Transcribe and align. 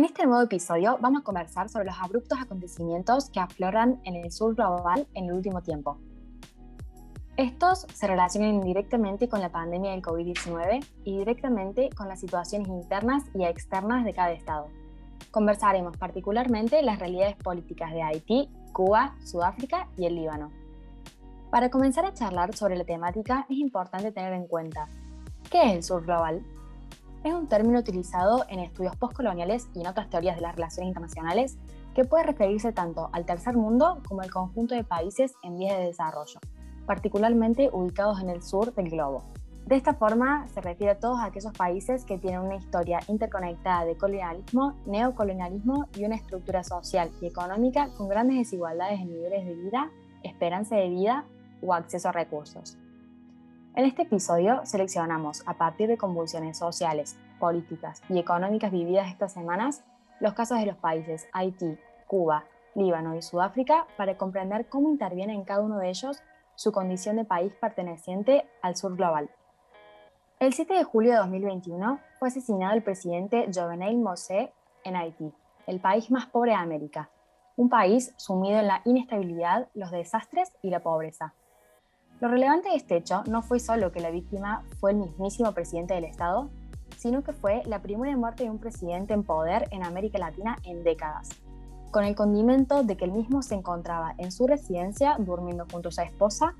En 0.00 0.06
este 0.06 0.24
nuevo 0.24 0.40
episodio 0.40 0.96
vamos 1.02 1.20
a 1.20 1.24
conversar 1.24 1.68
sobre 1.68 1.84
los 1.84 2.00
abruptos 2.00 2.40
acontecimientos 2.40 3.28
que 3.28 3.38
afloran 3.38 4.00
en 4.04 4.16
el 4.16 4.32
sur 4.32 4.54
global 4.54 5.06
en 5.12 5.26
el 5.26 5.34
último 5.34 5.60
tiempo. 5.60 5.98
Estos 7.36 7.86
se 7.92 8.06
relacionan 8.06 8.54
indirectamente 8.54 9.28
con 9.28 9.42
la 9.42 9.52
pandemia 9.52 9.90
del 9.90 10.00
COVID-19 10.00 10.82
y 11.04 11.18
directamente 11.18 11.90
con 11.90 12.08
las 12.08 12.18
situaciones 12.18 12.68
internas 12.68 13.24
y 13.34 13.44
externas 13.44 14.06
de 14.06 14.14
cada 14.14 14.32
estado. 14.32 14.68
Conversaremos 15.30 15.98
particularmente 15.98 16.80
las 16.80 16.98
realidades 16.98 17.36
políticas 17.36 17.92
de 17.92 18.00
Haití, 18.00 18.48
Cuba, 18.72 19.16
Sudáfrica 19.22 19.86
y 19.98 20.06
el 20.06 20.14
Líbano. 20.14 20.50
Para 21.50 21.70
comenzar 21.70 22.06
a 22.06 22.14
charlar 22.14 22.56
sobre 22.56 22.78
la 22.78 22.84
temática 22.84 23.44
es 23.50 23.58
importante 23.58 24.12
tener 24.12 24.32
en 24.32 24.46
cuenta, 24.46 24.88
¿qué 25.50 25.62
es 25.64 25.72
el 25.74 25.82
sur 25.82 26.06
global? 26.06 26.42
Es 27.24 27.34
un 27.34 27.48
término 27.48 27.78
utilizado 27.78 28.44
en 28.48 28.60
estudios 28.60 28.96
postcoloniales 28.96 29.68
y 29.74 29.80
en 29.80 29.86
otras 29.86 30.08
teorías 30.08 30.36
de 30.36 30.42
las 30.42 30.54
relaciones 30.54 30.88
internacionales 30.88 31.58
que 31.94 32.04
puede 32.04 32.24
referirse 32.24 32.72
tanto 32.72 33.10
al 33.12 33.26
tercer 33.26 33.56
mundo 33.56 34.00
como 34.08 34.22
al 34.22 34.30
conjunto 34.30 34.74
de 34.74 34.84
países 34.84 35.34
en 35.42 35.58
vías 35.58 35.76
de 35.76 35.86
desarrollo, 35.86 36.40
particularmente 36.86 37.68
ubicados 37.72 38.20
en 38.20 38.30
el 38.30 38.42
sur 38.42 38.74
del 38.74 38.90
globo. 38.90 39.24
De 39.66 39.76
esta 39.76 39.94
forma 39.94 40.48
se 40.48 40.60
refiere 40.60 40.92
a 40.92 40.98
todos 40.98 41.20
aquellos 41.20 41.52
países 41.52 42.04
que 42.04 42.18
tienen 42.18 42.40
una 42.40 42.56
historia 42.56 42.98
interconectada 43.06 43.84
de 43.84 43.96
colonialismo, 43.96 44.74
neocolonialismo 44.86 45.86
y 45.96 46.04
una 46.04 46.16
estructura 46.16 46.64
social 46.64 47.10
y 47.20 47.26
económica 47.26 47.88
con 47.96 48.08
grandes 48.08 48.38
desigualdades 48.38 49.00
en 49.00 49.12
niveles 49.12 49.46
de 49.46 49.54
vida, 49.54 49.90
esperanza 50.24 50.76
de 50.76 50.88
vida 50.88 51.24
o 51.62 51.74
acceso 51.74 52.08
a 52.08 52.12
recursos. 52.12 52.79
En 53.76 53.84
este 53.84 54.02
episodio 54.02 54.62
seleccionamos, 54.64 55.44
a 55.46 55.54
partir 55.54 55.86
de 55.86 55.96
convulsiones 55.96 56.58
sociales, 56.58 57.16
políticas 57.38 58.02
y 58.08 58.18
económicas 58.18 58.72
vividas 58.72 59.08
estas 59.08 59.32
semanas, 59.32 59.84
los 60.18 60.34
casos 60.34 60.58
de 60.58 60.66
los 60.66 60.76
países 60.76 61.28
Haití, 61.32 61.78
Cuba, 62.08 62.44
Líbano 62.74 63.14
y 63.14 63.22
Sudáfrica 63.22 63.86
para 63.96 64.18
comprender 64.18 64.68
cómo 64.68 64.90
interviene 64.90 65.34
en 65.34 65.44
cada 65.44 65.62
uno 65.62 65.78
de 65.78 65.88
ellos 65.88 66.20
su 66.56 66.72
condición 66.72 67.14
de 67.14 67.24
país 67.24 67.54
perteneciente 67.54 68.44
al 68.60 68.74
sur 68.74 68.96
global. 68.96 69.30
El 70.40 70.52
7 70.52 70.74
de 70.74 70.84
julio 70.84 71.12
de 71.12 71.18
2021 71.18 72.00
fue 72.18 72.26
asesinado 72.26 72.74
el 72.74 72.82
presidente 72.82 73.48
Jovenel 73.54 73.96
Moïse 73.98 74.50
en 74.82 74.96
Haití, 74.96 75.32
el 75.68 75.78
país 75.78 76.10
más 76.10 76.26
pobre 76.26 76.50
de 76.50 76.56
América, 76.56 77.08
un 77.56 77.68
país 77.68 78.14
sumido 78.16 78.58
en 78.58 78.66
la 78.66 78.82
inestabilidad, 78.84 79.68
los 79.74 79.92
desastres 79.92 80.52
y 80.60 80.70
la 80.70 80.80
pobreza. 80.80 81.34
Lo 82.20 82.28
relevante 82.28 82.68
de 82.68 82.76
este 82.76 82.96
hecho 82.96 83.22
no 83.26 83.40
fue 83.40 83.60
solo 83.60 83.92
que 83.92 84.00
la 84.00 84.10
víctima 84.10 84.62
fue 84.78 84.90
el 84.90 84.98
mismísimo 84.98 85.52
presidente 85.52 85.94
del 85.94 86.04
Estado, 86.04 86.50
sino 86.98 87.24
que 87.24 87.32
fue 87.32 87.62
la 87.64 87.80
primera 87.80 88.14
muerte 88.14 88.44
de 88.44 88.50
un 88.50 88.58
presidente 88.58 89.14
en 89.14 89.22
poder 89.22 89.68
en 89.70 89.84
América 89.84 90.18
Latina 90.18 90.58
en 90.64 90.84
décadas, 90.84 91.30
con 91.90 92.04
el 92.04 92.14
condimento 92.14 92.82
de 92.82 92.98
que 92.98 93.06
el 93.06 93.12
mismo 93.12 93.40
se 93.40 93.54
encontraba 93.54 94.14
en 94.18 94.32
su 94.32 94.46
residencia 94.46 95.16
durmiendo 95.18 95.66
junto 95.72 95.88
a 95.88 95.92
su 95.92 96.02
esposa 96.02 96.54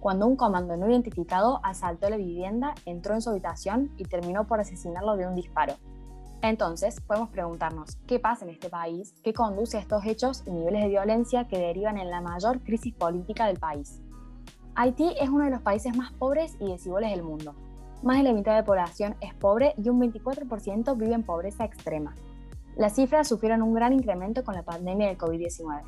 cuando 0.00 0.26
un 0.26 0.36
comando 0.36 0.76
no 0.76 0.88
identificado 0.88 1.60
asaltó 1.64 2.08
la 2.08 2.16
vivienda, 2.16 2.74
entró 2.86 3.14
en 3.14 3.20
su 3.20 3.30
habitación 3.30 3.90
y 3.98 4.04
terminó 4.04 4.46
por 4.46 4.60
asesinarlo 4.60 5.16
de 5.16 5.26
un 5.26 5.34
disparo. 5.34 5.74
Entonces, 6.40 7.00
podemos 7.00 7.28
preguntarnos, 7.30 7.96
¿qué 8.06 8.20
pasa 8.20 8.44
en 8.44 8.52
este 8.52 8.70
país? 8.70 9.12
¿Qué 9.24 9.34
conduce 9.34 9.76
a 9.76 9.80
estos 9.80 10.06
hechos 10.06 10.44
y 10.46 10.50
niveles 10.52 10.82
de 10.82 10.88
violencia 10.88 11.48
que 11.48 11.58
derivan 11.58 11.98
en 11.98 12.10
la 12.10 12.20
mayor 12.20 12.60
crisis 12.60 12.94
política 12.94 13.46
del 13.48 13.58
país? 13.58 14.00
Haití 14.80 15.12
es 15.20 15.28
uno 15.28 15.42
de 15.42 15.50
los 15.50 15.60
países 15.60 15.96
más 15.96 16.12
pobres 16.12 16.56
y 16.60 16.70
desiguales 16.70 17.10
del 17.10 17.24
mundo. 17.24 17.52
Más 18.04 18.18
de 18.18 18.22
la 18.22 18.32
mitad 18.32 18.52
de 18.52 18.58
la 18.58 18.64
población 18.64 19.16
es 19.20 19.34
pobre 19.34 19.74
y 19.76 19.88
un 19.88 20.00
24% 20.00 20.96
vive 20.96 21.14
en 21.14 21.24
pobreza 21.24 21.64
extrema. 21.64 22.14
Las 22.76 22.94
cifras 22.94 23.26
sufrieron 23.26 23.62
un 23.62 23.74
gran 23.74 23.92
incremento 23.92 24.44
con 24.44 24.54
la 24.54 24.62
pandemia 24.62 25.08
del 25.08 25.18
COVID-19. 25.18 25.82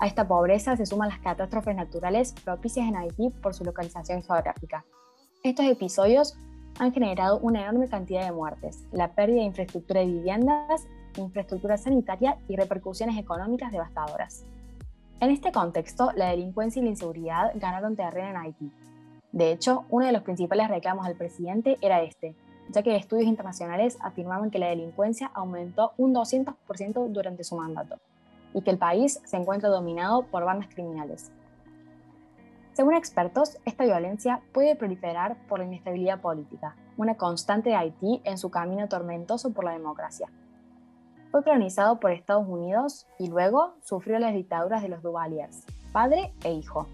A 0.00 0.06
esta 0.06 0.28
pobreza 0.28 0.76
se 0.76 0.84
suman 0.84 1.08
las 1.08 1.20
catástrofes 1.20 1.74
naturales 1.74 2.34
propicias 2.44 2.86
en 2.86 2.96
Haití 2.96 3.30
por 3.30 3.54
su 3.54 3.64
localización 3.64 4.22
geográfica. 4.22 4.84
Estos 5.42 5.64
episodios 5.64 6.36
han 6.78 6.92
generado 6.92 7.38
una 7.38 7.62
enorme 7.62 7.88
cantidad 7.88 8.26
de 8.26 8.32
muertes, 8.32 8.84
la 8.92 9.14
pérdida 9.14 9.38
de 9.38 9.46
infraestructura 9.46 10.00
de 10.00 10.06
viviendas, 10.08 10.86
infraestructura 11.16 11.78
sanitaria 11.78 12.36
y 12.48 12.56
repercusiones 12.56 13.16
económicas 13.16 13.72
devastadoras. 13.72 14.44
En 15.24 15.30
este 15.30 15.52
contexto, 15.52 16.10
la 16.16 16.28
delincuencia 16.28 16.80
y 16.80 16.84
la 16.84 16.90
inseguridad 16.90 17.52
ganaron 17.54 17.96
terreno 17.96 18.28
en 18.28 18.36
Haití. 18.36 18.70
De 19.32 19.52
hecho, 19.52 19.86
uno 19.88 20.04
de 20.04 20.12
los 20.12 20.20
principales 20.20 20.68
reclamos 20.68 21.06
del 21.06 21.16
presidente 21.16 21.78
era 21.80 22.02
este, 22.02 22.36
ya 22.68 22.82
que 22.82 22.94
estudios 22.94 23.26
internacionales 23.26 23.96
afirmaban 24.02 24.50
que 24.50 24.58
la 24.58 24.68
delincuencia 24.68 25.30
aumentó 25.32 25.92
un 25.96 26.14
200% 26.14 27.08
durante 27.08 27.42
su 27.42 27.56
mandato 27.56 27.96
y 28.52 28.60
que 28.60 28.70
el 28.70 28.76
país 28.76 29.18
se 29.24 29.38
encuentra 29.38 29.70
dominado 29.70 30.24
por 30.26 30.44
bandas 30.44 30.68
criminales. 30.68 31.32
Según 32.74 32.92
expertos, 32.92 33.56
esta 33.64 33.84
violencia 33.84 34.42
puede 34.52 34.76
proliferar 34.76 35.38
por 35.48 35.58
la 35.58 35.64
inestabilidad 35.64 36.20
política, 36.20 36.76
una 36.98 37.14
constante 37.14 37.70
de 37.70 37.76
Haití 37.76 38.20
en 38.24 38.36
su 38.36 38.50
camino 38.50 38.88
tormentoso 38.88 39.54
por 39.54 39.64
la 39.64 39.72
democracia. 39.72 40.28
Fue 41.34 41.42
colonizado 41.42 41.98
por 41.98 42.12
Estados 42.12 42.46
Unidos 42.46 43.08
y 43.18 43.26
luego 43.26 43.74
sufrió 43.82 44.20
las 44.20 44.34
dictaduras 44.34 44.82
de 44.82 44.88
los 44.88 45.02
Duvaliers, 45.02 45.64
padre 45.90 46.32
e 46.44 46.52
hijo. 46.52 46.86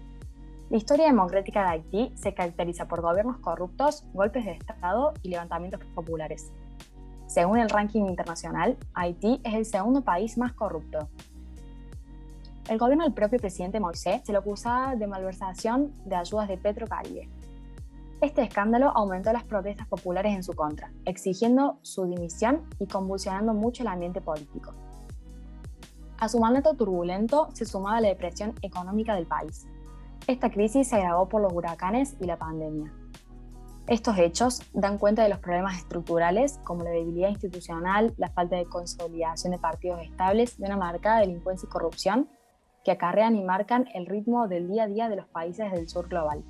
La 0.71 0.77
historia 0.77 1.05
democrática 1.05 1.61
de 1.61 1.67
Haití 1.67 2.11
se 2.15 2.33
caracteriza 2.33 2.87
por 2.87 3.01
gobiernos 3.01 3.37
corruptos, 3.37 4.03
golpes 4.15 4.45
de 4.45 4.53
Estado 4.53 5.13
y 5.21 5.29
levantamientos 5.29 5.81
populares. 5.93 6.51
Según 7.27 7.59
el 7.59 7.69
ranking 7.69 8.05
internacional, 8.05 8.77
Haití 8.95 9.41
es 9.43 9.53
el 9.53 9.65
segundo 9.67 10.01
país 10.01 10.39
más 10.39 10.53
corrupto. 10.53 11.07
El 12.67 12.79
gobierno 12.79 13.03
del 13.03 13.13
propio 13.13 13.37
presidente 13.37 13.79
Moisés 13.79 14.21
se 14.23 14.33
lo 14.33 14.39
acusaba 14.39 14.95
de 14.95 15.05
malversación 15.05 15.93
de 16.05 16.15
ayudas 16.15 16.47
de 16.47 16.57
Petrocaribe, 16.57 17.29
este 18.21 18.43
escándalo 18.43 18.91
aumentó 18.95 19.33
las 19.33 19.43
protestas 19.43 19.87
populares 19.87 20.35
en 20.35 20.43
su 20.43 20.53
contra, 20.53 20.91
exigiendo 21.05 21.79
su 21.81 22.05
dimisión 22.05 22.69
y 22.79 22.85
convulsionando 22.85 23.55
mucho 23.55 23.81
el 23.81 23.87
ambiente 23.87 24.21
político. 24.21 24.73
A 26.19 26.29
su 26.29 26.39
mandato 26.39 26.75
turbulento 26.75 27.49
se 27.53 27.65
sumaba 27.65 27.99
la 27.99 28.09
depresión 28.09 28.53
económica 28.61 29.15
del 29.15 29.25
país. 29.25 29.65
Esta 30.27 30.51
crisis 30.51 30.89
se 30.89 30.97
agravó 30.97 31.27
por 31.27 31.41
los 31.41 31.51
huracanes 31.51 32.15
y 32.19 32.25
la 32.25 32.37
pandemia. 32.37 32.93
Estos 33.87 34.19
hechos 34.19 34.61
dan 34.71 34.99
cuenta 34.99 35.23
de 35.23 35.29
los 35.29 35.39
problemas 35.39 35.79
estructurales 35.79 36.59
como 36.63 36.83
la 36.83 36.91
debilidad 36.91 37.29
institucional, 37.29 38.13
la 38.17 38.29
falta 38.29 38.55
de 38.55 38.65
consolidación 38.65 39.51
de 39.51 39.57
partidos 39.57 39.99
estables 40.03 40.59
y 40.59 40.63
una 40.63 40.77
marcada 40.77 41.21
delincuencia 41.21 41.65
y 41.65 41.69
corrupción 41.71 42.29
que 42.83 42.91
acarrean 42.91 43.35
y 43.35 43.43
marcan 43.43 43.87
el 43.95 44.05
ritmo 44.05 44.47
del 44.47 44.67
día 44.67 44.83
a 44.83 44.87
día 44.87 45.09
de 45.09 45.15
los 45.15 45.27
países 45.27 45.71
del 45.71 45.89
sur 45.89 46.07
global. 46.07 46.43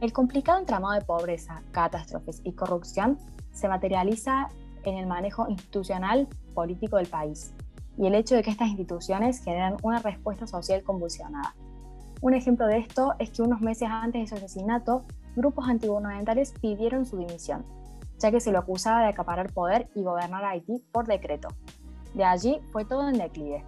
El 0.00 0.12
complicado 0.12 0.60
entramado 0.60 0.94
de 0.94 1.04
pobreza, 1.04 1.62
catástrofes 1.72 2.40
y 2.44 2.52
corrupción 2.52 3.18
se 3.50 3.68
materializa 3.68 4.48
en 4.84 4.96
el 4.96 5.06
manejo 5.06 5.48
institucional 5.48 6.28
político 6.54 6.98
del 6.98 7.08
país 7.08 7.52
y 7.98 8.06
el 8.06 8.14
hecho 8.14 8.36
de 8.36 8.44
que 8.44 8.50
estas 8.50 8.68
instituciones 8.68 9.42
generan 9.42 9.76
una 9.82 9.98
respuesta 9.98 10.46
social 10.46 10.84
convulsionada. 10.84 11.56
Un 12.20 12.34
ejemplo 12.34 12.66
de 12.66 12.78
esto 12.78 13.14
es 13.18 13.30
que 13.30 13.42
unos 13.42 13.60
meses 13.60 13.88
antes 13.90 14.22
de 14.22 14.28
su 14.28 14.34
asesinato, 14.36 15.04
grupos 15.34 15.68
antigubernamentales 15.68 16.52
pidieron 16.52 17.04
su 17.04 17.18
dimisión, 17.18 17.64
ya 18.20 18.30
que 18.30 18.40
se 18.40 18.52
lo 18.52 18.60
acusaba 18.60 19.00
de 19.00 19.08
acaparar 19.08 19.52
poder 19.52 19.88
y 19.96 20.02
gobernar 20.04 20.44
Haití 20.44 20.80
por 20.92 21.06
decreto. 21.06 21.48
De 22.14 22.24
allí 22.24 22.60
fue 22.70 22.84
todo 22.84 23.08
en 23.08 23.18
declive. 23.18 23.64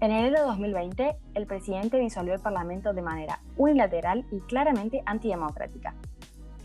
En 0.00 0.10
enero 0.10 0.40
de 0.40 0.46
2020, 0.46 1.16
el 1.34 1.46
presidente 1.46 1.98
disolvió 1.98 2.34
el 2.34 2.40
Parlamento 2.40 2.92
de 2.92 3.02
manera 3.02 3.40
unilateral 3.56 4.26
y 4.30 4.40
claramente 4.40 5.02
antidemocrática. 5.06 5.94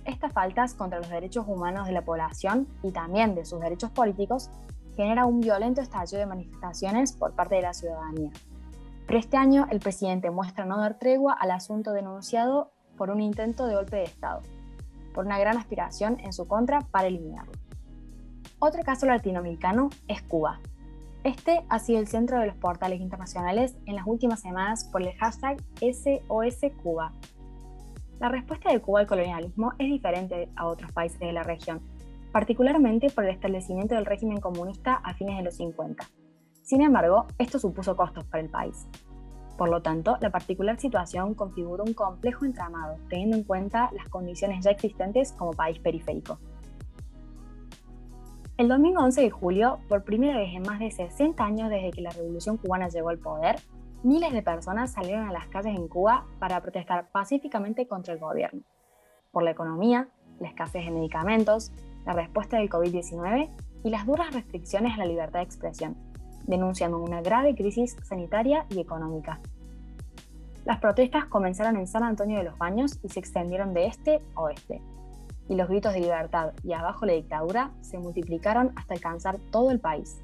Estas 0.04 0.34
faltas 0.34 0.74
contra 0.74 1.00
los 1.00 1.10
derechos 1.10 1.46
humanos 1.48 1.86
de 1.86 1.94
la 1.94 2.02
población 2.02 2.68
y 2.84 2.92
también 2.92 3.36
de 3.36 3.46
sus 3.46 3.60
derechos 3.62 3.92
políticos 3.92 4.50
genera 4.96 5.26
un 5.26 5.40
violento 5.40 5.82
estallido 5.82 6.20
de 6.20 6.26
manifestaciones 6.26 7.14
por 7.14 7.34
parte 7.34 7.56
de 7.56 7.62
la 7.62 7.74
ciudadanía. 7.74 8.32
Pero 9.06 9.20
este 9.20 9.38
año 9.38 9.68
el 9.70 9.80
presidente 9.80 10.30
muestra 10.30 10.66
no 10.66 10.78
dar 10.78 11.00
tregua 11.00 11.34
al 11.34 11.52
asunto 11.52 11.94
denunciado 11.94 12.72
por 12.98 13.10
un 13.10 13.22
intento 13.22 13.66
de 13.66 13.76
golpe 13.76 13.98
de 13.98 14.04
Estado, 14.04 14.42
por 15.14 15.26
una 15.26 15.40
gran 15.40 15.58
aspiración 15.58 16.20
en 16.20 16.34
su 16.34 16.48
contra 16.48 16.82
para 16.82 17.08
eliminarlo. 17.08 17.54
Otro 18.60 18.84
caso 18.84 19.06
latinoamericano 19.06 19.90
es 20.08 20.22
Cuba, 20.24 20.60
este 21.24 21.64
ha 21.68 21.80
sido 21.80 22.00
el 22.00 22.08
centro 22.08 22.40
de 22.40 22.48
los 22.48 22.56
portales 22.56 23.02
internacionales 23.02 23.76
en 23.86 23.96
las 23.96 24.08
últimas 24.08 24.40
semanas 24.40 24.86
por 24.86 25.02
el 25.02 25.14
hashtag 25.18 25.58
SOSCuba. 25.82 27.14
La 28.20 28.30
respuesta 28.30 28.72
de 28.72 28.82
Cuba 28.82 29.02
al 29.02 29.08
colonialismo 29.08 29.74
es 29.80 29.90
diferente 29.90 30.50
a 30.56 30.68
otros 30.68 30.92
países 30.92 31.20
de 31.20 31.34
la 31.34 31.44
región, 31.44 31.82
particularmente 32.32 33.10
por 33.10 33.26
el 33.26 33.32
establecimiento 33.32 33.96
del 33.96 34.06
régimen 34.06 34.40
comunista 34.40 34.96
a 34.96 35.14
fines 35.14 35.38
de 35.38 35.44
los 35.44 35.56
50. 35.56 36.06
Sin 36.64 36.82
embargo, 36.82 37.28
esto 37.38 37.60
supuso 37.60 37.96
costos 37.96 38.26
para 38.26 38.44
el 38.44 38.50
país. 38.50 38.88
Por 39.58 39.70
lo 39.70 39.82
tanto, 39.82 40.18
la 40.22 40.30
particular 40.30 40.80
situación 40.80 41.34
configura 41.34 41.84
un 41.84 41.94
complejo 41.94 42.46
entramado, 42.46 42.96
teniendo 43.10 43.36
en 43.36 43.44
cuenta 43.44 43.90
las 43.92 44.08
condiciones 44.08 44.64
ya 44.64 44.72
existentes 44.72 45.34
como 45.34 45.52
país 45.52 45.80
periférico. 45.80 46.40
El 48.60 48.68
domingo 48.68 49.02
11 49.02 49.22
de 49.22 49.30
julio, 49.30 49.80
por 49.88 50.04
primera 50.04 50.38
vez 50.38 50.54
en 50.54 50.64
más 50.64 50.80
de 50.80 50.92
60 50.92 51.42
años 51.42 51.70
desde 51.70 51.92
que 51.92 52.02
la 52.02 52.10
Revolución 52.10 52.58
cubana 52.58 52.90
llegó 52.90 53.08
al 53.08 53.18
poder, 53.18 53.56
miles 54.04 54.34
de 54.34 54.42
personas 54.42 54.92
salieron 54.92 55.30
a 55.30 55.32
las 55.32 55.48
calles 55.48 55.78
en 55.78 55.88
Cuba 55.88 56.26
para 56.40 56.60
protestar 56.60 57.10
pacíficamente 57.10 57.88
contra 57.88 58.14
el 58.14 58.20
gobierno, 58.20 58.64
por 59.32 59.44
la 59.44 59.52
economía, 59.52 60.10
la 60.42 60.50
escasez 60.50 60.84
de 60.84 60.92
medicamentos, 60.92 61.72
la 62.06 62.12
respuesta 62.12 62.58
del 62.58 62.70
COVID-19 62.70 63.50
y 63.86 63.90
las 63.92 64.06
duras 64.06 64.34
restricciones 64.34 64.94
a 64.94 64.98
la 64.98 65.06
libertad 65.06 65.40
de 65.40 65.46
expresión, 65.46 65.96
denunciando 66.46 67.00
una 67.00 67.22
grave 67.22 67.56
crisis 67.56 67.96
sanitaria 68.04 68.66
y 68.72 68.82
económica. 68.82 69.40
Las 70.66 70.80
protestas 70.80 71.28
comenzaron 71.28 71.78
en 71.78 71.88
San 71.88 72.04
Antonio 72.04 72.38
de 72.38 72.44
los 72.44 72.58
Baños 72.58 73.00
y 73.04 73.08
se 73.08 73.22
extendieron 73.22 73.74
de 73.74 73.86
este 73.86 74.20
a 74.36 74.42
oeste, 74.42 74.82
y 75.50 75.56
los 75.56 75.68
gritos 75.68 75.94
de 75.94 76.00
libertad 76.00 76.54
y 76.64 76.72
abajo 76.74 77.06
la 77.06 77.14
dictadura 77.14 77.72
se 77.82 77.98
multiplicaron 77.98 78.72
hasta 78.76 78.94
alcanzar 78.94 79.40
todo 79.52 79.72
el 79.72 79.80
país. 79.80 80.22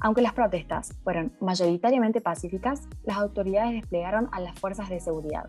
Aunque 0.00 0.22
las 0.22 0.32
protestas 0.32 0.94
fueron 1.02 1.32
mayoritariamente 1.40 2.20
pacíficas, 2.20 2.88
las 3.04 3.16
autoridades 3.16 3.72
desplegaron 3.72 4.28
a 4.32 4.40
las 4.40 4.58
fuerzas 4.58 4.88
de 4.88 5.00
seguridad. 5.00 5.48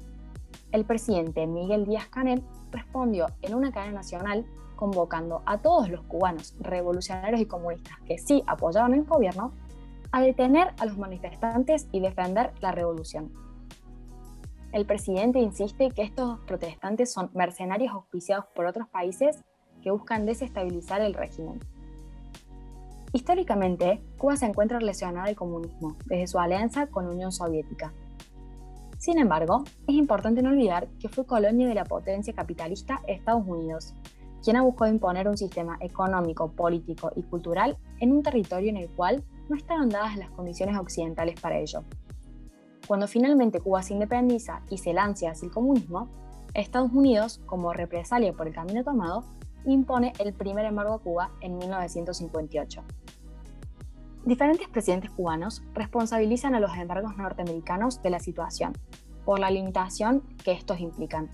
El 0.71 0.85
presidente 0.85 1.45
Miguel 1.45 1.85
Díaz 1.85 2.07
Canel 2.07 2.43
respondió 2.71 3.27
en 3.41 3.55
una 3.55 3.71
cadena 3.71 3.95
nacional 3.95 4.45
convocando 4.75 5.43
a 5.45 5.57
todos 5.57 5.89
los 5.89 6.01
cubanos 6.03 6.55
revolucionarios 6.59 7.41
y 7.41 7.45
comunistas 7.45 7.97
que 8.05 8.17
sí 8.17 8.43
apoyaban 8.47 8.93
el 8.93 9.03
gobierno 9.03 9.51
a 10.11 10.21
detener 10.21 10.73
a 10.79 10.85
los 10.85 10.97
manifestantes 10.97 11.87
y 11.91 11.99
defender 11.99 12.53
la 12.61 12.71
revolución. 12.71 13.49
El 14.71 14.86
presidente 14.86 15.39
insiste 15.39 15.89
que 15.89 16.04
estos 16.04 16.39
protestantes 16.42 17.12
son 17.12 17.31
mercenarios 17.33 17.92
auspiciados 17.92 18.45
por 18.54 18.68
otros 18.68 18.88
países 18.88 19.44
que 19.81 19.89
buscan 19.89 20.27
desestabilizar 20.27 21.01
el 21.01 21.16
régimen. 21.16 21.60
Históricamente, 23.12 24.04
Cuba 24.18 24.38
se 24.38 24.45
encuentra 24.45 24.77
relacionada 24.77 25.25
al 25.25 25.36
comunismo 25.36 25.98
desde 26.06 26.27
su 26.27 26.38
alianza 26.38 26.88
con 26.88 27.06
la 27.06 27.12
Unión 27.12 27.31
Soviética. 27.31 27.92
Sin 29.00 29.18
embargo, 29.18 29.63
es 29.88 29.95
importante 29.95 30.44
no 30.44 30.50
olvidar 30.50 30.88
que 31.00 31.10
fue 31.10 31.25
colonia 31.25 31.68
de 31.68 31.74
la 31.74 31.86
potencia 31.86 32.33
capitalista 32.33 33.01
Estados 33.07 33.48
Unidos, 33.48 33.95
quien 34.44 34.62
buscado 34.62 34.92
imponer 34.92 35.27
un 35.27 35.38
sistema 35.38 35.77
económico, 35.80 36.51
político 36.51 37.12
y 37.15 37.24
cultural 37.24 37.77
en 38.00 38.12
un 38.12 38.22
territorio 38.22 38.69
en 38.69 38.77
el 38.77 38.89
cual 38.89 39.24
no 39.50 39.56
estaban 39.56 39.89
dadas 39.89 40.15
las 40.18 40.30
condiciones 40.30 40.77
occidentales 40.77 41.39
para 41.42 41.57
ello. 41.57 41.83
Cuando 42.89 43.07
finalmente 43.07 43.59
Cuba 43.59 43.83
se 43.83 43.94
independiza 43.94 44.63
y 44.68 44.80
se 44.80 44.94
lanza 44.94 45.30
hacia 45.30 45.45
el 45.45 45.53
comunismo, 45.53 46.09
Estados 46.56 46.91
Unidos, 46.91 47.39
como 47.45 47.71
represalia 47.71 48.33
por 48.33 48.47
el 48.47 48.56
camino 48.56 48.83
tomado, 48.83 49.25
impone 49.63 50.12
el 50.18 50.33
primer 50.33 50.65
embargo 50.65 50.95
a 50.95 51.00
Cuba 51.00 51.30
en 51.41 51.59
1958. 51.59 52.83
Diferentes 54.25 54.68
presidentes 54.69 55.12
cubanos 55.12 55.62
responsabilizan 55.75 56.56
a 56.56 56.59
los 56.59 56.75
embargos 56.75 57.15
norteamericanos 57.15 58.01
de 58.01 58.09
la 58.09 58.19
situación, 58.19 58.74
por 59.24 59.39
la 59.39 59.51
limitación 59.51 60.24
que 60.44 60.53
estos 60.53 60.80
implican. 60.80 61.30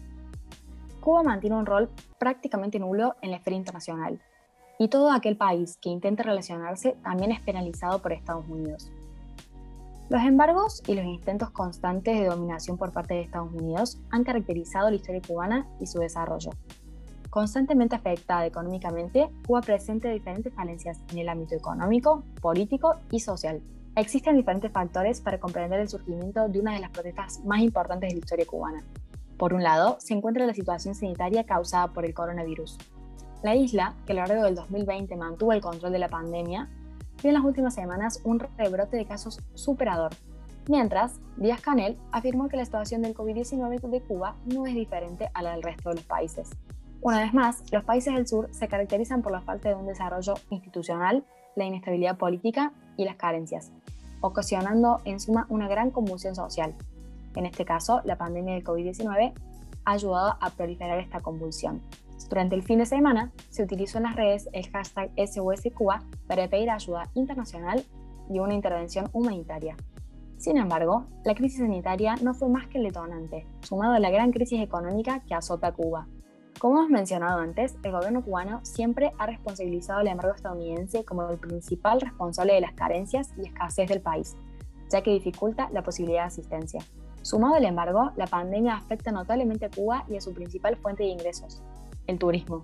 Cuba 1.00 1.24
mantiene 1.24 1.56
un 1.56 1.66
rol 1.66 1.90
prácticamente 2.20 2.80
nulo 2.80 3.16
en 3.22 3.32
la 3.32 3.38
esfera 3.38 3.56
internacional, 3.56 4.20
y 4.78 4.90
todo 4.90 5.10
aquel 5.10 5.38
país 5.38 5.78
que 5.78 5.88
intente 5.88 6.22
relacionarse 6.22 6.98
también 7.02 7.32
es 7.32 7.40
penalizado 7.40 8.02
por 8.02 8.12
Estados 8.12 8.46
Unidos. 8.50 8.92
Los 10.08 10.22
embargos 10.22 10.84
y 10.86 10.94
los 10.94 11.06
intentos 11.06 11.50
constantes 11.50 12.20
de 12.20 12.28
dominación 12.28 12.78
por 12.78 12.92
parte 12.92 13.16
de 13.16 13.22
Estados 13.22 13.52
Unidos 13.52 14.00
han 14.12 14.24
caracterizado 14.24 14.92
la 14.92 14.98
historia 14.98 15.22
cubana 15.28 15.68
y 15.80 15.88
su 15.88 15.98
desarrollo. 15.98 16.52
Constantemente 17.32 17.96
afectada 17.96 18.46
económicamente, 18.46 19.32
Cuba 19.48 19.62
presenta 19.62 20.10
diferentes 20.10 20.54
falencias 20.54 21.02
en 21.12 21.18
el 21.18 21.28
ámbito 21.28 21.56
económico, 21.56 22.24
político 22.40 22.98
y 23.10 23.20
social. 23.20 23.64
Existen 23.96 24.38
diferentes 24.38 24.72
factores 24.72 25.22
para 25.22 25.40
comprender 25.40 25.80
el 25.80 25.90
surgimiento 25.90 26.48
de 26.50 26.60
una 26.60 26.76
de 26.76 26.82
las 26.82 26.92
protestas 26.92 27.44
más 27.44 27.62
importantes 27.62 28.10
de 28.10 28.16
la 28.16 28.20
historia 28.20 28.46
cubana. 28.46 28.84
Por 29.38 29.56
un 29.56 29.64
lado, 29.64 29.98
se 30.00 30.14
encuentra 30.14 30.46
la 30.46 30.54
situación 30.54 30.94
sanitaria 30.94 31.46
causada 31.46 31.88
por 31.94 32.06
el 32.06 32.14
coronavirus. 32.14 32.78
La 33.42 33.56
isla, 33.56 33.96
que 34.06 34.14
a 34.14 34.16
lo 34.16 34.26
largo 34.28 34.44
del 34.44 34.56
2020 34.56 35.16
mantuvo 35.18 35.52
el 35.52 35.62
control 35.62 35.92
de 35.92 36.00
la 36.00 36.10
pandemia, 36.10 36.70
en 37.28 37.36
las 37.36 37.44
últimas 37.44 37.74
semanas 37.74 38.22
un 38.24 38.40
rebrote 38.58 38.98
de 38.98 39.06
casos 39.06 39.42
superador, 39.54 40.12
mientras 40.68 41.20
Díaz 41.38 41.62
Canel 41.62 41.98
afirmó 42.12 42.50
que 42.50 42.58
la 42.58 42.66
situación 42.66 43.02
del 43.02 43.16
COVID-19 43.16 43.80
de 43.82 44.02
Cuba 44.02 44.36
no 44.46 44.66
es 44.66 44.76
diferente 44.76 45.30
a 45.34 45.42
la 45.42 45.52
del 45.52 45.64
resto 45.64 45.90
de 45.90 45.96
los 45.96 46.06
países. 46.06 46.50
Una 47.02 47.20
vez 47.20 47.34
más, 47.34 47.64
los 47.72 47.84
países 47.84 48.14
del 48.14 48.28
sur 48.28 48.50
se 48.52 48.68
caracterizan 48.68 49.22
por 49.22 49.32
la 49.32 49.42
falta 49.42 49.70
de 49.70 49.76
un 49.76 49.86
desarrollo 49.86 50.34
institucional, 50.50 51.24
la 51.56 51.66
inestabilidad 51.66 52.18
política 52.18 52.74
y 52.98 53.06
las 53.06 53.16
carencias, 53.16 53.72
ocasionando 54.22 55.02
en 55.06 55.20
suma 55.20 55.46
una 55.50 55.68
gran 55.68 55.92
convulsión 55.92 56.36
social. 56.36 56.74
En 57.36 57.46
este 57.46 57.66
caso, 57.66 58.02
la 58.06 58.18
pandemia 58.18 58.56
del 58.56 58.64
COVID-19 58.64 59.34
ha 59.86 59.92
ayudado 59.92 60.38
a 60.42 60.50
proliferar 60.50 61.00
esta 61.00 61.22
convulsión. 61.22 61.82
Durante 62.30 62.56
el 62.56 62.64
fin 62.64 62.80
de 62.80 62.86
semana, 62.86 63.32
se 63.50 63.64
utilizó 63.64 63.98
en 63.98 64.06
las 64.06 64.16
redes 64.16 64.50
el 64.54 64.68
hashtag 64.70 65.12
SOSCuba 65.18 66.04
para 66.28 66.48
pedir 66.48 66.70
ayuda 66.70 67.10
internacional 67.14 67.84
y 68.30 68.40
una 68.40 68.54
intervención 68.54 69.10
humanitaria. 69.14 69.76
Sin 70.38 70.58
embargo, 70.58 71.06
la 71.24 71.36
crisis 71.36 71.60
sanitaria 71.60 72.16
no 72.22 72.34
fue 72.34 72.50
más 72.50 72.68
que 72.68 72.78
el 72.78 72.84
detonante, 72.84 73.48
sumado 73.62 73.94
a 73.94 74.00
la 74.00 74.10
gran 74.10 74.32
crisis 74.32 74.62
económica 74.62 75.22
que 75.28 75.34
azota 75.34 75.68
a 75.68 75.74
Cuba. 75.74 76.08
Como 76.60 76.78
hemos 76.78 76.90
mencionado 76.90 77.40
antes, 77.40 77.76
el 77.84 77.92
gobierno 77.92 78.24
cubano 78.24 78.60
siempre 78.64 79.12
ha 79.18 79.26
responsabilizado 79.28 80.00
al 80.00 80.08
embargo 80.08 80.36
estadounidense 80.36 81.04
como 81.04 81.30
el 81.30 81.38
principal 81.38 82.02
responsable 82.02 82.54
de 82.54 82.62
las 82.62 82.74
carencias 82.74 83.34
y 83.38 83.48
escasez 83.48 83.90
del 83.90 84.02
país, 84.02 84.36
ya 84.90 85.02
que 85.02 85.12
dificulta 85.12 85.70
la 85.72 85.84
posibilidad 85.84 86.22
de 86.22 86.28
asistencia. 86.28 86.82
Sumado 87.22 87.56
al 87.56 87.66
embargo, 87.66 88.12
la 88.16 88.28
pandemia 88.28 88.76
afecta 88.76 89.12
notablemente 89.12 89.66
a 89.66 89.72
Cuba 89.72 90.06
y 90.08 90.16
a 90.16 90.22
su 90.22 90.34
principal 90.34 90.78
fuente 90.78 91.04
de 91.04 91.10
ingresos, 91.10 91.62
el 92.08 92.20
turismo. 92.20 92.64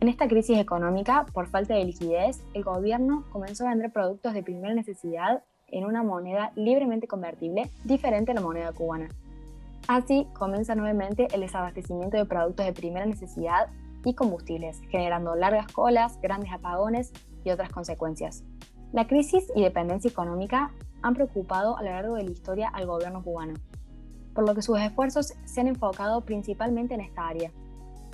En 0.00 0.08
esta 0.08 0.28
crisis 0.28 0.58
económica, 0.58 1.26
por 1.32 1.48
falta 1.48 1.74
de 1.74 1.84
liquidez, 1.84 2.44
el 2.54 2.62
gobierno 2.62 3.24
comenzó 3.32 3.66
a 3.66 3.70
vender 3.70 3.92
productos 3.92 4.32
de 4.32 4.44
primera 4.44 4.72
necesidad 4.72 5.42
en 5.66 5.84
una 5.84 6.02
moneda 6.02 6.52
libremente 6.54 7.08
convertible 7.08 7.68
diferente 7.84 8.30
a 8.30 8.34
la 8.34 8.40
moneda 8.40 8.72
cubana. 8.72 9.08
Así 9.88 10.26
comienza 10.34 10.74
nuevamente 10.74 11.28
el 11.32 11.40
desabastecimiento 11.40 12.16
de 12.16 12.26
productos 12.26 12.66
de 12.66 12.72
primera 12.72 13.06
necesidad 13.06 13.68
y 14.04 14.14
combustibles, 14.14 14.80
generando 14.88 15.34
largas 15.34 15.66
colas, 15.72 16.20
grandes 16.20 16.52
apagones 16.52 17.12
y 17.44 17.50
otras 17.50 17.70
consecuencias. 17.70 18.44
La 18.92 19.06
crisis 19.06 19.50
y 19.54 19.62
dependencia 19.62 20.10
económica 20.10 20.72
han 21.02 21.14
preocupado 21.14 21.76
a 21.76 21.82
lo 21.82 21.90
largo 21.90 22.14
de 22.14 22.24
la 22.24 22.30
historia 22.30 22.68
al 22.68 22.86
gobierno 22.86 23.22
cubano, 23.22 23.54
por 24.34 24.46
lo 24.46 24.54
que 24.54 24.62
sus 24.62 24.78
esfuerzos 24.78 25.34
se 25.44 25.60
han 25.60 25.66
enfocado 25.66 26.20
principalmente 26.20 26.94
en 26.94 27.00
esta 27.00 27.26
área, 27.26 27.50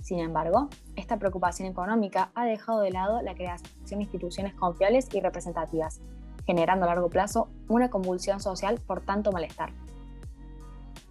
sin 0.05 0.19
embargo, 0.19 0.69
esta 0.97 1.17
preocupación 1.17 1.67
económica 1.67 2.31
ha 2.35 2.45
dejado 2.45 2.81
de 2.81 2.91
lado 2.91 3.23
la 3.23 3.35
creación 3.35 3.71
de 3.87 4.03
instituciones 4.03 4.53
confiables 4.53 5.09
y 5.15 5.21
representativas, 5.21 6.03
generando 6.45 6.85
a 6.85 6.89
largo 6.89 7.09
plazo 7.09 7.49
una 7.69 7.89
convulsión 7.89 8.39
social 8.39 8.79
por 8.87 9.01
tanto 9.01 9.33
malestar. 9.33 9.71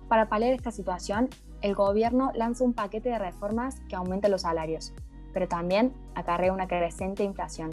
Para 0.08 0.30
paliar 0.30 0.54
esta 0.54 0.70
situación, 0.70 1.30
el 1.64 1.74
gobierno 1.74 2.30
lanza 2.36 2.66
un 2.66 2.74
paquete 2.74 3.10
de 3.10 3.18
reformas 3.18 3.80
que 3.90 3.96
aumenta 3.96 4.30
los 4.30 4.44
salarios, 4.44 4.94
pero 5.34 5.48
también 5.48 5.92
acarrea 6.14 6.54
una 6.54 6.68
creciente 6.68 7.24
inflación. 7.24 7.72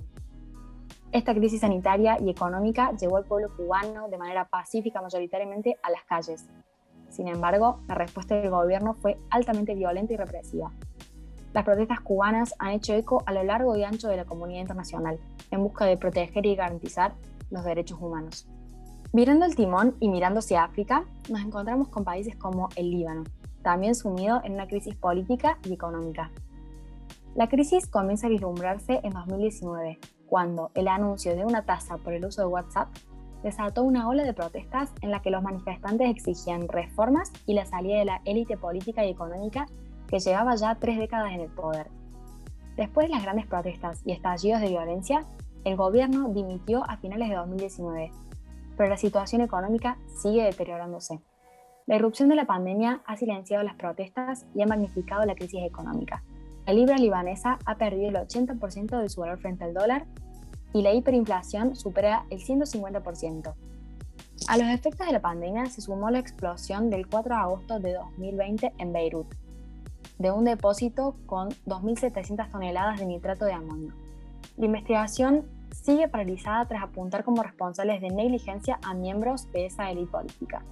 Esta 1.13 1.35
crisis 1.35 1.61
sanitaria 1.61 2.17
y 2.19 2.31
económica 2.31 2.93
llevó 2.93 3.19
al 3.19 3.27
pueblo 3.27 3.55
cubano 3.55 4.09
de 4.09 4.17
manera 4.17 4.49
pacífica 4.49 5.03
mayoritariamente 5.03 5.77
a 5.83 5.91
las 5.91 6.03
calles. 6.05 6.49
Sin 7.11 7.29
embargo, 7.29 7.81
la 7.89 7.95
respuesta 7.95 8.37
del 8.37 8.49
gobierno 8.49 8.95
fue 8.95 9.19
altamente 9.29 9.75
violenta 9.75 10.15
y 10.15 10.17
represiva, 10.17 10.73
las 11.53 11.65
protestas 11.65 12.01
cubanas 12.01 12.55
han 12.59 12.71
hecho 12.71 12.95
eco 12.95 13.23
a 13.27 13.33
lo 13.33 13.43
largo 13.43 13.77
y 13.77 13.83
ancho 13.83 14.09
de 14.09 14.17
la 14.17 14.25
comunidad 14.25 14.61
internacional, 14.61 15.19
en 15.51 15.63
busca 15.63 15.85
de 15.85 15.97
proteger 15.97 16.47
y 16.47 16.55
garantizar 16.55 17.15
los 17.51 17.65
derechos 17.65 17.99
humanos. 18.01 18.49
Mirando 19.13 19.45
el 19.45 19.57
timón 19.57 19.97
y 19.99 20.09
mirando 20.09 20.39
hacia 20.39 20.63
África, 20.63 21.05
nos 21.29 21.41
encontramos 21.41 21.89
con 21.89 22.05
países 22.05 22.37
como 22.37 22.69
el 22.77 22.91
Líbano, 22.91 23.25
también 23.63 23.97
sumido 23.97 24.41
en 24.45 24.53
una 24.53 24.69
crisis 24.69 24.95
política 24.95 25.59
y 25.65 25.73
económica. 25.73 26.31
La 27.35 27.49
crisis 27.49 27.89
comienza 27.89 28.29
a 28.29 28.31
vislumbrarse 28.31 29.01
en 29.03 29.11
2019, 29.11 29.99
cuando 30.27 30.71
el 30.75 30.87
anuncio 30.87 31.35
de 31.35 31.45
una 31.45 31.65
tasa 31.65 31.97
por 31.97 32.13
el 32.13 32.25
uso 32.25 32.43
de 32.43 32.49
WhatsApp 32.49 32.89
desató 33.43 33.83
una 33.83 34.09
ola 34.09 34.23
de 34.25 34.35
protestas 34.35 34.93
en 35.01 35.11
la 35.11 35.23
que 35.23 35.31
los 35.31 35.43
manifestantes 35.43 36.09
exigían 36.09 36.69
reformas 36.69 37.33
y 37.47 37.55
la 37.55 37.67
salida 37.67 37.99
de 37.99 38.05
la 38.05 38.21
élite 38.25 38.57
política 38.57 39.05
y 39.05 39.11
económica 39.11 39.67
que 40.11 40.19
llevaba 40.19 40.57
ya 40.57 40.75
tres 40.75 40.99
décadas 40.99 41.33
en 41.33 41.41
el 41.41 41.51
poder. 41.51 41.89
Después 42.77 43.07
de 43.07 43.15
las 43.15 43.23
grandes 43.23 43.47
protestas 43.47 44.03
y 44.05 44.13
estallidos 44.13 44.61
de 44.61 44.69
violencia, 44.69 45.25
el 45.65 45.77
gobierno 45.77 46.29
dimitió 46.31 46.83
a 46.89 46.97
finales 46.97 47.29
de 47.29 47.37
2019, 47.37 48.11
pero 48.77 48.91
la 48.91 48.97
situación 48.97 49.41
económica 49.43 49.99
sigue 50.21 50.43
deteriorándose. 50.43 51.21
La 51.87 51.97
irrupción 51.97 52.29
de 52.29 52.37
la 52.37 52.47
pandemia 52.47 53.03
ha 53.07 53.17
silenciado 53.17 53.63
las 53.63 53.77
protestas 53.77 54.47
y 54.55 54.63
ha 54.63 54.67
magnificado 54.67 55.25
la 55.25 55.35
crisis 55.35 55.63
económica. 55.63 56.23
La 56.67 56.73
libra 56.73 56.97
libanesa 56.97 57.59
ha 57.65 57.77
perdido 57.77 58.09
el 58.09 58.17
80% 58.17 59.01
de 59.01 59.09
su 59.09 59.21
valor 59.21 59.39
frente 59.39 59.65
al 59.65 59.75
dólar 59.75 60.07
y 60.73 60.83
la 60.83 60.93
hiperinflación 60.93 61.77
supera 61.77 62.27
el 62.31 62.41
150%. 62.41 63.55
A 64.49 64.57
los 64.57 64.69
efectos 64.69 65.07
de 65.07 65.13
la 65.13 65.21
pandemia 65.21 65.67
se 65.67 65.81
sumó 65.81 66.11
la 66.11 66.19
explosión 66.19 66.91
del 66.91 67.07
4 67.07 67.35
de 67.35 67.41
agosto 67.41 67.79
de 67.81 67.95
2020 67.95 68.73
en 68.79 68.93
Beirut, 68.93 69.35
de 70.21 70.31
un 70.31 70.45
depósito 70.45 71.17
con 71.25 71.49
2.700 71.67 72.51
toneladas 72.51 73.01
de 73.01 73.07
nitrato 73.07 73.47
de 73.47 73.55
amonio. 73.55 73.95
La 74.59 74.67
investigación 74.67 75.47
sigue 75.73 76.09
paralizada 76.09 76.67
tras 76.67 76.83
apuntar 76.83 77.25
como 77.25 77.43
responsables 77.43 78.03
de 78.03 78.11
negligencia 78.11 78.79
a 78.85 78.93
miembros 78.93 79.51
de 79.53 79.65
esa 79.67 79.91
élite 79.91 80.13
política. 80.13 80.63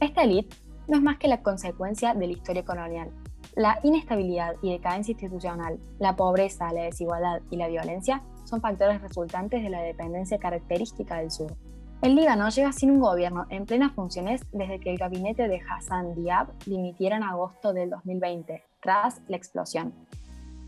Esta 0.00 0.22
élite 0.22 0.56
no 0.88 0.96
es 0.96 1.02
más 1.02 1.18
que 1.18 1.28
la 1.28 1.42
consecuencia 1.42 2.14
de 2.14 2.26
la 2.26 2.32
historia 2.32 2.64
colonial. 2.64 3.10
La 3.54 3.78
inestabilidad 3.82 4.54
y 4.62 4.72
decadencia 4.72 5.12
institucional, 5.12 5.78
la 5.98 6.16
pobreza, 6.16 6.72
la 6.72 6.84
desigualdad 6.84 7.42
y 7.50 7.56
la 7.56 7.68
violencia 7.68 8.22
son 8.44 8.62
factores 8.62 9.02
resultantes 9.02 9.62
de 9.62 9.70
la 9.70 9.82
dependencia 9.82 10.38
característica 10.38 11.18
del 11.18 11.30
sur. 11.30 11.54
El 12.02 12.14
Líbano 12.14 12.48
llega 12.50 12.72
sin 12.72 12.90
un 12.90 13.00
gobierno 13.00 13.46
en 13.50 13.66
plenas 13.66 13.92
funciones 13.92 14.42
desde 14.52 14.80
que 14.80 14.90
el 14.90 14.98
gabinete 14.98 15.48
de 15.48 15.60
Hassan 15.60 16.14
Diab 16.14 16.48
dimitiera 16.66 17.16
en 17.16 17.22
agosto 17.22 17.72
del 17.72 17.90
2020, 17.90 18.62
tras 18.86 19.20
la 19.26 19.36
explosión, 19.36 19.92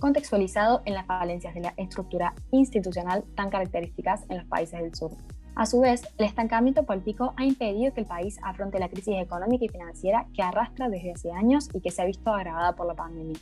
contextualizado 0.00 0.82
en 0.86 0.94
las 0.94 1.06
falencias 1.06 1.54
de 1.54 1.60
la 1.60 1.74
estructura 1.76 2.34
institucional 2.50 3.22
tan 3.36 3.48
características 3.48 4.24
en 4.28 4.38
los 4.38 4.46
países 4.46 4.80
del 4.80 4.92
sur. 4.92 5.12
A 5.54 5.66
su 5.66 5.78
vez, 5.78 6.02
el 6.18 6.26
estancamiento 6.26 6.82
político 6.82 7.32
ha 7.36 7.44
impedido 7.44 7.94
que 7.94 8.00
el 8.00 8.08
país 8.08 8.40
afronte 8.42 8.80
la 8.80 8.88
crisis 8.88 9.14
económica 9.20 9.64
y 9.64 9.68
financiera 9.68 10.26
que 10.34 10.42
arrastra 10.42 10.88
desde 10.88 11.12
hace 11.12 11.30
años 11.30 11.68
y 11.72 11.80
que 11.80 11.92
se 11.92 12.02
ha 12.02 12.06
visto 12.06 12.34
agravada 12.34 12.74
por 12.74 12.88
la 12.88 12.94
pandemia. 12.94 13.38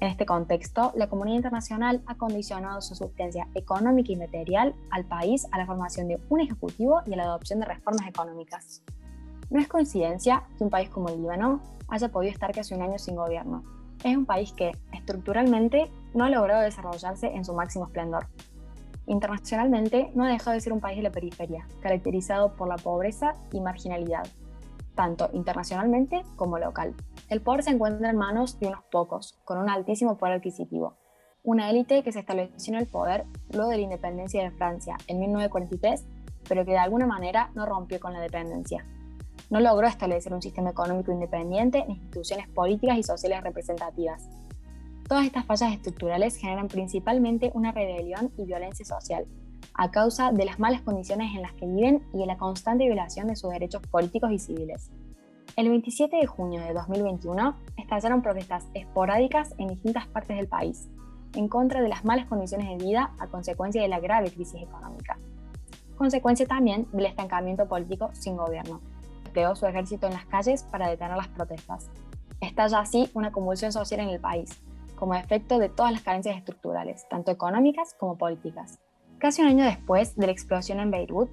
En 0.00 0.08
este 0.08 0.26
contexto, 0.26 0.92
la 0.96 1.08
comunidad 1.08 1.36
internacional 1.36 2.02
ha 2.04 2.16
condicionado 2.16 2.82
su 2.82 2.92
asistencia 2.92 3.48
económica 3.54 4.12
y 4.12 4.16
material 4.16 4.74
al 4.90 5.06
país 5.06 5.46
a 5.50 5.56
la 5.56 5.64
formación 5.64 6.08
de 6.08 6.20
un 6.28 6.40
ejecutivo 6.40 7.00
y 7.06 7.14
a 7.14 7.16
la 7.16 7.22
adopción 7.22 7.60
de 7.60 7.66
reformas 7.66 8.06
económicas. 8.06 8.82
No 9.48 9.60
es 9.60 9.66
coincidencia 9.66 10.44
que 10.58 10.64
un 10.64 10.70
país 10.70 10.90
como 10.90 11.08
el 11.08 11.22
Líbano 11.22 11.62
haya 11.88 12.08
podido 12.10 12.32
estar 12.32 12.52
casi 12.52 12.74
un 12.74 12.82
año 12.82 12.98
sin 12.98 13.16
gobierno. 13.16 13.79
Es 14.02 14.16
un 14.16 14.24
país 14.24 14.52
que, 14.52 14.72
estructuralmente, 14.92 15.90
no 16.14 16.24
ha 16.24 16.30
logrado 16.30 16.62
desarrollarse 16.62 17.26
en 17.26 17.44
su 17.44 17.52
máximo 17.54 17.86
esplendor. 17.86 18.26
Internacionalmente, 19.06 20.10
no 20.14 20.24
ha 20.24 20.28
dejado 20.28 20.52
de 20.52 20.60
ser 20.60 20.72
un 20.72 20.80
país 20.80 20.96
de 20.96 21.02
la 21.02 21.10
periferia, 21.10 21.66
caracterizado 21.80 22.56
por 22.56 22.68
la 22.68 22.76
pobreza 22.76 23.34
y 23.52 23.60
marginalidad, 23.60 24.26
tanto 24.94 25.28
internacionalmente 25.32 26.22
como 26.36 26.58
local. 26.58 26.94
El 27.28 27.42
poder 27.42 27.62
se 27.62 27.70
encuentra 27.70 28.08
en 28.08 28.16
manos 28.16 28.58
de 28.58 28.68
unos 28.68 28.84
pocos, 28.90 29.38
con 29.44 29.58
un 29.58 29.68
altísimo 29.68 30.16
poder 30.16 30.36
adquisitivo. 30.36 30.96
Una 31.42 31.70
élite 31.70 32.02
que 32.02 32.12
se 32.12 32.20
estableció 32.20 32.74
en 32.74 32.80
el 32.80 32.86
poder 32.86 33.24
luego 33.52 33.70
de 33.70 33.76
la 33.76 33.82
independencia 33.82 34.42
de 34.42 34.50
Francia 34.50 34.96
en 35.08 35.20
1943, 35.20 36.06
pero 36.48 36.64
que 36.64 36.72
de 36.72 36.78
alguna 36.78 37.06
manera 37.06 37.50
no 37.54 37.66
rompió 37.66 38.00
con 38.00 38.12
la 38.12 38.20
dependencia. 38.20 38.86
No 39.50 39.60
logró 39.60 39.86
establecer 39.86 40.32
un 40.32 40.42
sistema 40.42 40.70
económico 40.70 41.12
independiente 41.12 41.84
ni 41.86 41.94
instituciones 41.94 42.48
políticas 42.48 42.98
y 42.98 43.02
sociales 43.02 43.42
representativas. 43.42 44.28
Todas 45.08 45.26
estas 45.26 45.44
fallas 45.44 45.72
estructurales 45.72 46.36
generan 46.36 46.68
principalmente 46.68 47.50
una 47.54 47.72
rebelión 47.72 48.32
y 48.38 48.44
violencia 48.44 48.86
social, 48.86 49.26
a 49.74 49.90
causa 49.90 50.30
de 50.30 50.44
las 50.44 50.60
malas 50.60 50.82
condiciones 50.82 51.34
en 51.34 51.42
las 51.42 51.52
que 51.54 51.66
viven 51.66 52.02
y 52.14 52.18
de 52.18 52.26
la 52.26 52.38
constante 52.38 52.84
violación 52.84 53.26
de 53.26 53.34
sus 53.34 53.50
derechos 53.50 53.82
políticos 53.88 54.30
y 54.30 54.38
civiles. 54.38 54.90
El 55.56 55.68
27 55.68 56.16
de 56.16 56.26
junio 56.26 56.62
de 56.62 56.72
2021 56.72 57.56
estallaron 57.76 58.22
protestas 58.22 58.68
esporádicas 58.72 59.52
en 59.58 59.68
distintas 59.68 60.06
partes 60.06 60.36
del 60.36 60.46
país, 60.46 60.88
en 61.34 61.48
contra 61.48 61.82
de 61.82 61.88
las 61.88 62.04
malas 62.04 62.26
condiciones 62.26 62.68
de 62.68 62.84
vida 62.84 63.12
a 63.18 63.26
consecuencia 63.26 63.82
de 63.82 63.88
la 63.88 63.98
grave 63.98 64.30
crisis 64.30 64.62
económica. 64.62 65.18
Consecuencia 65.96 66.46
también 66.46 66.86
del 66.92 67.06
estancamiento 67.06 67.66
político 67.66 68.10
sin 68.12 68.36
gobierno. 68.36 68.80
Empleó 69.30 69.54
su 69.54 69.64
ejército 69.64 70.08
en 70.08 70.14
las 70.14 70.26
calles 70.26 70.64
para 70.64 70.88
detener 70.88 71.16
las 71.16 71.28
protestas. 71.28 71.88
Estalla 72.40 72.80
así 72.80 73.08
una 73.14 73.30
convulsión 73.30 73.70
social 73.70 74.00
en 74.00 74.08
el 74.08 74.18
país, 74.18 74.50
como 74.96 75.14
efecto 75.14 75.60
de 75.60 75.68
todas 75.68 75.92
las 75.92 76.02
carencias 76.02 76.36
estructurales, 76.36 77.08
tanto 77.08 77.30
económicas 77.30 77.94
como 77.94 78.18
políticas. 78.18 78.80
Casi 79.18 79.40
un 79.40 79.46
año 79.46 79.64
después 79.64 80.16
de 80.16 80.26
la 80.26 80.32
explosión 80.32 80.80
en 80.80 80.90
Beirut, 80.90 81.30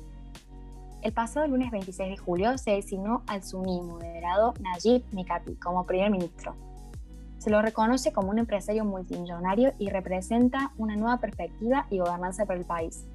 el 1.02 1.12
pasado 1.12 1.48
lunes 1.48 1.72
26 1.72 2.12
de 2.12 2.18
julio 2.18 2.56
se 2.60 2.70
designó 2.70 3.24
al 3.26 3.44
suní 3.44 3.82
moderado 3.82 4.54
Najib 4.60 5.04
Mikati 5.12 5.56
como 5.56 5.88
primer 5.88 6.12
ministro. 6.12 6.56
Se 7.40 7.50
lo 7.50 7.64
reconoce 7.64 8.14
como 8.14 8.30
un 8.30 8.38
empresario 8.38 8.86
multimillonario 8.86 9.72
y 9.80 9.90
representa 9.90 10.72
una 10.78 10.96
nueva 10.96 11.18
perspectiva 11.18 11.88
y 11.90 11.98
gobernanza 11.98 12.46
para 12.46 12.60
el 12.60 12.66
país. 12.68 13.08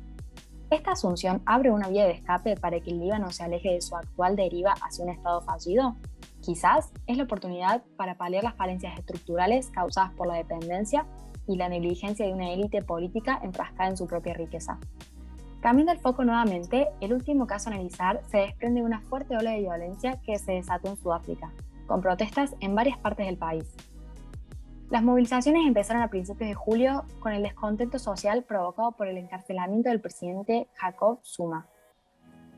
¿Esta 0.73 0.93
asunción 0.93 1.43
abre 1.45 1.71
una 1.71 1.91
vía 1.91 2.07
de 2.07 2.13
escape 2.13 2.57
para 2.57 2.81
que 2.81 2.93
el 2.93 3.01
Líbano 3.01 3.31
se 3.31 3.43
aleje 3.43 3.75
de 3.75 3.83
su 3.83 3.95
actual 3.95 4.37
deriva 4.37 4.73
hacia 4.81 5.05
un 5.05 5.11
Estado 5.11 5.43
fallido? 5.43 5.97
Quizás 6.41 6.91
es 7.07 7.19
la 7.19 7.25
oportunidad 7.25 7.83
para 7.99 8.17
paliar 8.17 8.43
las 8.43 8.55
falencias 8.55 8.99
estructurales 8.99 9.69
causadas 9.69 10.13
por 10.13 10.29
la 10.29 10.37
dependencia 10.37 11.05
y 11.47 11.59
la 11.59 11.69
negligencia 11.69 12.25
de 12.25 12.33
una 12.33 12.51
élite 12.51 12.81
política 12.81 13.39
enfrascada 13.43 13.91
en 13.91 13.99
su 13.99 14.07
propia 14.07 14.33
riqueza. 14.33 14.79
Cambiando 15.61 15.93
el 15.93 15.99
foco 15.99 16.25
nuevamente, 16.25 16.89
el 17.03 17.13
último 17.13 17.47
caso 17.47 17.69
a 17.69 17.75
analizar 17.75 18.23
se 18.31 18.39
desprende 18.39 18.81
de 18.81 18.87
una 18.87 19.03
fuerte 19.03 19.37
ola 19.37 19.51
de 19.51 19.61
violencia 19.61 20.21
que 20.25 20.39
se 20.39 20.53
desató 20.53 20.89
en 20.89 20.97
Sudáfrica, 20.97 21.53
con 21.87 22.01
protestas 22.01 22.57
en 22.61 22.75
varias 22.75 22.97
partes 22.97 23.27
del 23.27 23.37
país. 23.37 23.77
Las 24.93 25.03
movilizaciones 25.03 25.67
empezaron 25.67 26.03
a 26.03 26.11
principios 26.11 26.51
de 26.51 26.55
julio 26.55 27.05
con 27.19 27.33
el 27.33 27.43
descontento 27.43 27.99
social 27.99 28.45
provocado 28.45 28.93
por 28.93 29.09
el 29.09 29.17
encarcelamiento 29.17 29.89
del 29.89 30.03
presidente 30.03 30.69
Jacob 30.75 31.19
Zuma, 31.23 31.67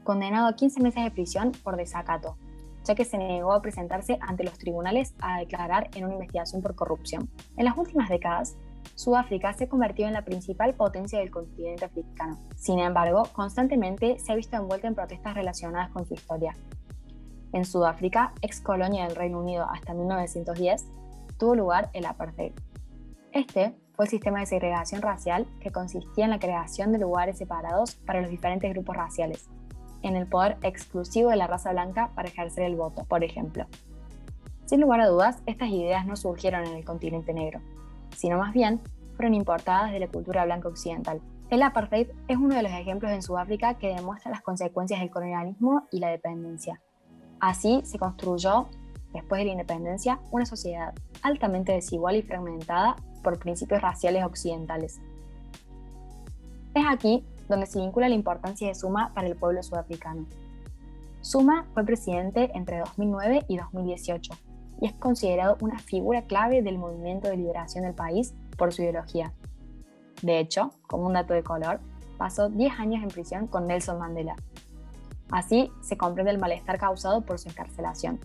condenado 0.02 0.48
a 0.48 0.56
15 0.56 0.82
meses 0.82 1.04
de 1.04 1.12
prisión 1.12 1.52
por 1.62 1.76
desacato, 1.76 2.36
ya 2.82 2.96
que 2.96 3.04
se 3.04 3.18
negó 3.18 3.52
a 3.52 3.62
presentarse 3.62 4.18
ante 4.20 4.42
los 4.42 4.58
tribunales 4.58 5.14
a 5.20 5.38
declarar 5.38 5.90
en 5.94 6.06
una 6.06 6.14
investigación 6.14 6.60
por 6.60 6.74
corrupción. 6.74 7.30
En 7.56 7.66
las 7.66 7.78
últimas 7.78 8.08
décadas, 8.08 8.56
Sudáfrica 8.96 9.52
se 9.52 9.64
ha 9.64 9.68
convertido 9.68 10.08
en 10.08 10.14
la 10.14 10.24
principal 10.24 10.74
potencia 10.74 11.20
del 11.20 11.30
continente 11.30 11.84
africano. 11.84 12.40
Sin 12.56 12.80
embargo, 12.80 13.28
constantemente 13.32 14.18
se 14.18 14.32
ha 14.32 14.34
visto 14.34 14.56
envuelta 14.56 14.88
en 14.88 14.96
protestas 14.96 15.34
relacionadas 15.34 15.92
con 15.92 16.04
su 16.04 16.14
historia. 16.14 16.56
En 17.52 17.64
Sudáfrica, 17.64 18.32
ex 18.42 18.60
colonia 18.60 19.06
del 19.06 19.14
Reino 19.14 19.38
Unido 19.38 19.68
hasta 19.70 19.94
1910, 19.94 20.84
tuvo 21.38 21.54
lugar 21.54 21.90
el 21.92 22.06
apartheid. 22.06 22.52
Este 23.32 23.74
fue 23.94 24.06
el 24.06 24.10
sistema 24.10 24.40
de 24.40 24.46
segregación 24.46 25.02
racial 25.02 25.46
que 25.60 25.70
consistía 25.70 26.24
en 26.24 26.30
la 26.30 26.38
creación 26.38 26.92
de 26.92 26.98
lugares 26.98 27.38
separados 27.38 27.94
para 27.96 28.20
los 28.20 28.30
diferentes 28.30 28.72
grupos 28.72 28.96
raciales, 28.96 29.48
en 30.02 30.16
el 30.16 30.26
poder 30.26 30.56
exclusivo 30.62 31.30
de 31.30 31.36
la 31.36 31.46
raza 31.46 31.72
blanca 31.72 32.10
para 32.14 32.28
ejercer 32.28 32.64
el 32.64 32.76
voto, 32.76 33.04
por 33.04 33.24
ejemplo. 33.24 33.66
Sin 34.66 34.80
lugar 34.80 35.00
a 35.00 35.08
dudas, 35.08 35.42
estas 35.46 35.68
ideas 35.68 36.06
no 36.06 36.16
surgieron 36.16 36.64
en 36.64 36.76
el 36.76 36.84
continente 36.84 37.34
negro, 37.34 37.60
sino 38.16 38.38
más 38.38 38.52
bien 38.52 38.80
fueron 39.16 39.34
importadas 39.34 39.92
de 39.92 40.00
la 40.00 40.08
cultura 40.08 40.44
blanca 40.44 40.68
occidental. 40.68 41.20
El 41.50 41.62
apartheid 41.62 42.08
es 42.26 42.36
uno 42.36 42.54
de 42.54 42.62
los 42.62 42.72
ejemplos 42.72 43.12
en 43.12 43.22
Sudáfrica 43.22 43.74
que 43.74 43.94
demuestra 43.94 44.30
las 44.30 44.40
consecuencias 44.40 45.00
del 45.00 45.10
colonialismo 45.10 45.86
y 45.92 46.00
la 46.00 46.08
dependencia. 46.08 46.80
Así 47.38 47.82
se 47.84 47.98
construyó, 47.98 48.68
después 49.12 49.40
de 49.40 49.44
la 49.44 49.52
independencia, 49.52 50.20
una 50.30 50.46
sociedad 50.46 50.94
altamente 51.24 51.72
desigual 51.72 52.14
y 52.14 52.22
fragmentada 52.22 52.94
por 53.24 53.40
principios 53.40 53.82
raciales 53.82 54.24
occidentales. 54.24 55.00
Es 56.74 56.84
aquí 56.88 57.24
donde 57.48 57.66
se 57.66 57.80
vincula 57.80 58.08
la 58.08 58.14
importancia 58.14 58.68
de 58.68 58.74
Suma 58.74 59.12
para 59.14 59.26
el 59.26 59.36
pueblo 59.36 59.62
sudafricano. 59.62 60.26
Suma 61.20 61.66
fue 61.72 61.84
presidente 61.84 62.50
entre 62.54 62.78
2009 62.78 63.46
y 63.48 63.56
2018 63.56 64.32
y 64.80 64.86
es 64.86 64.92
considerado 64.92 65.56
una 65.60 65.78
figura 65.78 66.22
clave 66.26 66.62
del 66.62 66.78
movimiento 66.78 67.28
de 67.28 67.36
liberación 67.36 67.84
del 67.84 67.94
país 67.94 68.34
por 68.58 68.72
su 68.72 68.82
ideología. 68.82 69.32
De 70.22 70.38
hecho, 70.38 70.70
como 70.86 71.06
un 71.06 71.14
dato 71.14 71.32
de 71.32 71.42
color, 71.42 71.80
pasó 72.18 72.48
10 72.48 72.78
años 72.78 73.02
en 73.02 73.08
prisión 73.08 73.46
con 73.46 73.66
Nelson 73.66 73.98
Mandela. 73.98 74.36
Así 75.30 75.70
se 75.80 75.96
comprende 75.96 76.30
el 76.30 76.38
malestar 76.38 76.78
causado 76.78 77.22
por 77.22 77.38
su 77.38 77.48
encarcelación. 77.48 78.20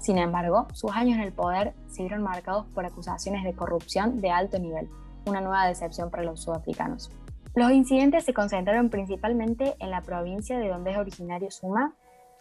Sin 0.00 0.16
embargo, 0.16 0.66
sus 0.72 0.90
años 0.92 1.18
en 1.18 1.24
el 1.24 1.32
poder 1.32 1.74
se 1.86 2.02
vieron 2.02 2.22
marcados 2.22 2.66
por 2.74 2.86
acusaciones 2.86 3.44
de 3.44 3.52
corrupción 3.52 4.20
de 4.22 4.30
alto 4.30 4.58
nivel, 4.58 4.88
una 5.26 5.42
nueva 5.42 5.66
decepción 5.66 6.10
para 6.10 6.22
los 6.22 6.40
sudafricanos. 6.42 7.12
Los 7.54 7.70
incidentes 7.72 8.24
se 8.24 8.32
concentraron 8.32 8.88
principalmente 8.88 9.76
en 9.78 9.90
la 9.90 10.00
provincia 10.00 10.58
de 10.58 10.68
donde 10.68 10.92
es 10.92 10.96
originario 10.96 11.50
Suma, 11.50 11.92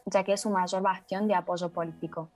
ya 0.05 0.23
que 0.23 0.33
es 0.33 0.41
su 0.41 0.49
mayor 0.49 0.81
bastión 0.81 1.27
de 1.27 1.35
apoyo 1.35 1.69
político. 1.69 2.29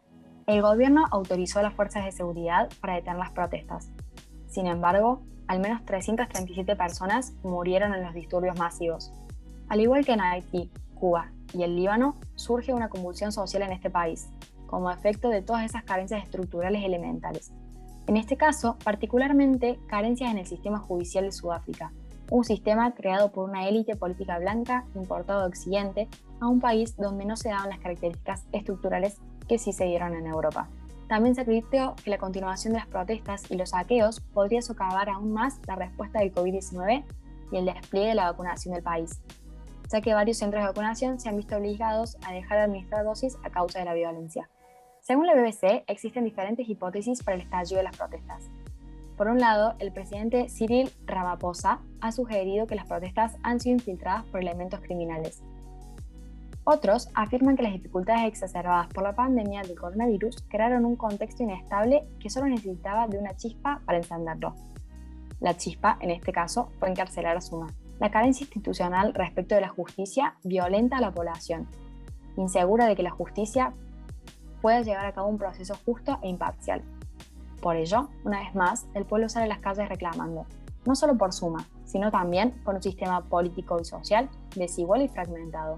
El 0.46 0.62
gobierno 0.62 1.06
autorizó 1.10 1.60
a 1.60 1.64
las 1.64 1.74
fuerzas 1.74 2.04
de 2.04 2.12
seguridad 2.12 2.70
para 2.82 2.96
detener 2.96 3.18
las 3.18 3.32
protestas. 3.32 3.92
Sin 4.48 4.68
embargo, 4.68 5.22
al 5.48 5.62
menos 5.62 5.86
337 5.86 6.76
personas 6.76 7.34
murieron 7.44 7.94
en 7.94 8.04
los 8.04 8.14
disturbios 8.14 8.60
masivos. 8.60 9.14
Al 9.70 9.80
igual 9.80 10.06
que 10.06 10.14
en 10.14 10.22
Haití, 10.22 10.70
Cuba 10.96 11.32
y 11.54 11.64
el 11.64 11.78
Líbano, 11.78 12.18
surge 12.36 12.74
una 12.74 12.90
convulsión 12.90 13.32
social 13.32 13.62
en 13.62 13.72
este 13.72 13.90
país, 13.90 14.30
como 14.74 14.90
efecto 14.90 15.30
de 15.30 15.44
todas 15.44 15.66
esas 15.66 15.84
carencias 15.84 16.24
estructurales 16.24 16.84
elementales. 16.84 17.52
En 18.08 18.18
este 18.18 18.38
caso, 18.38 18.76
particularmente, 18.84 19.78
carencias 19.86 20.32
en 20.32 20.40
el 20.40 20.48
sistema 20.48 20.80
judicial 20.80 21.26
de 21.26 21.32
Sudáfrica, 21.32 21.94
un 22.32 22.44
sistema 22.44 22.96
creado 22.96 23.32
por 23.32 23.48
una 23.48 23.68
élite 23.70 23.96
política 23.96 24.40
blanca 24.40 24.86
importado 24.96 25.42
de 25.42 25.50
Occidente 25.50 26.10
a 26.40 26.48
un 26.48 26.60
país 26.60 26.98
donde 26.98 27.24
no 27.24 27.38
se 27.38 27.50
daban 27.50 27.70
las 27.70 27.78
características 27.78 28.48
estructurales 28.52 29.20
que 29.48 29.60
sí 29.60 29.74
se 29.74 29.86
dieron 29.86 30.16
en 30.16 30.26
Europa. 30.26 30.68
También 31.08 31.36
se 31.36 31.42
advirtió 31.42 31.94
que 32.04 32.10
la 32.10 32.18
continuación 32.18 32.74
de 32.74 32.80
las 32.80 32.88
protestas 32.88 33.52
y 33.52 33.58
los 33.58 33.70
saqueos 33.70 34.22
podría 34.22 34.64
socavar 34.64 35.08
aún 35.08 35.34
más 35.34 35.60
la 35.68 35.76
respuesta 35.76 36.18
del 36.18 36.34
COVID-19 36.34 37.04
y 37.52 37.58
el 37.58 37.66
despliegue 37.66 38.08
de 38.08 38.16
la 38.16 38.32
vacunación 38.32 38.74
del 38.74 38.82
país, 38.82 39.22
ya 39.92 40.02
que 40.02 40.16
varios 40.16 40.38
centros 40.38 40.64
de 40.64 40.70
vacunación 40.70 41.20
se 41.20 41.30
han 41.30 41.38
visto 41.38 41.58
obligados 41.58 42.18
a 42.26 42.32
dejar 42.32 42.58
de 42.58 42.64
administrar 42.64 43.06
dosis 43.06 43.38
a 43.44 43.52
causa 43.52 43.78
de 43.78 43.86
la 43.86 43.94
violencia. 43.94 44.50
Según 45.04 45.28
la 45.28 45.36
BBC, 45.36 45.84
existen 45.88 46.24
diferentes 46.24 46.70
hipótesis 46.70 47.22
para 47.24 47.36
el 47.36 47.42
estallido 47.42 47.80
de 47.80 47.84
las 47.84 47.98
protestas. 47.98 48.50
Por 49.18 49.28
un 49.28 49.38
lado, 49.38 49.76
el 49.80 49.92
presidente 49.92 50.48
Cyril 50.48 50.90
Ramaphosa 51.06 51.82
ha 52.00 52.14
sugerido 52.14 52.68
que 52.68 52.76
las 52.76 52.88
protestas 52.88 53.36
han 53.44 53.60
sido 53.60 53.74
infiltradas 53.74 54.24
por 54.24 54.40
elementos 54.40 54.80
criminales. 54.80 55.44
Otros 56.64 57.10
afirman 57.16 57.58
que 57.58 57.64
las 57.64 57.74
dificultades 57.74 58.24
exacerbadas 58.28 58.88
por 58.94 59.04
la 59.04 59.14
pandemia 59.14 59.64
del 59.64 59.78
coronavirus 59.78 60.38
crearon 60.48 60.86
un 60.86 60.96
contexto 60.96 61.44
inestable 61.44 62.08
que 62.22 62.30
solo 62.30 62.48
necesitaba 62.48 63.06
de 63.10 63.18
una 63.18 63.36
chispa 63.36 63.82
para 63.86 63.98
encenderlo. 63.98 64.56
La 65.42 65.58
chispa, 65.58 65.98
en 66.00 66.12
este 66.12 66.32
caso, 66.32 66.70
fue 66.80 66.90
encarcelar 66.90 67.36
a 67.36 67.42
Suma. 67.42 67.68
La 68.00 68.10
carencia 68.10 68.46
institucional 68.46 69.14
respecto 69.14 69.54
de 69.54 69.62
la 69.62 69.68
justicia 69.68 70.36
violenta 70.46 70.96
a 70.96 71.02
la 71.02 71.12
población, 71.12 71.68
insegura 72.38 72.86
de 72.86 72.96
que 72.96 73.04
la 73.04 73.12
justicia 73.12 73.74
pueda 74.64 74.82
llevar 74.82 75.06
a 75.06 75.12
cabo 75.12 75.28
un 75.28 75.38
proceso 75.38 75.76
justo 75.86 76.18
e 76.24 76.30
imparcial. 76.30 76.82
Por 77.62 77.76
ello, 77.76 78.10
una 78.24 78.40
vez 78.40 78.56
más, 78.56 78.88
el 78.94 79.06
pueblo 79.06 79.28
sale 79.28 79.46
a 79.46 79.50
las 79.50 79.60
calles 79.60 79.90
reclamando, 79.90 80.46
no 80.86 80.96
solo 80.96 81.18
por 81.18 81.34
Suma, 81.34 81.68
sino 81.84 82.10
también 82.12 82.52
por 82.64 82.76
un 82.76 82.82
sistema 82.82 83.22
político 83.26 83.78
y 83.82 83.84
social 83.84 84.30
desigual 84.56 85.02
y 85.02 85.10
fragmentado. 85.10 85.78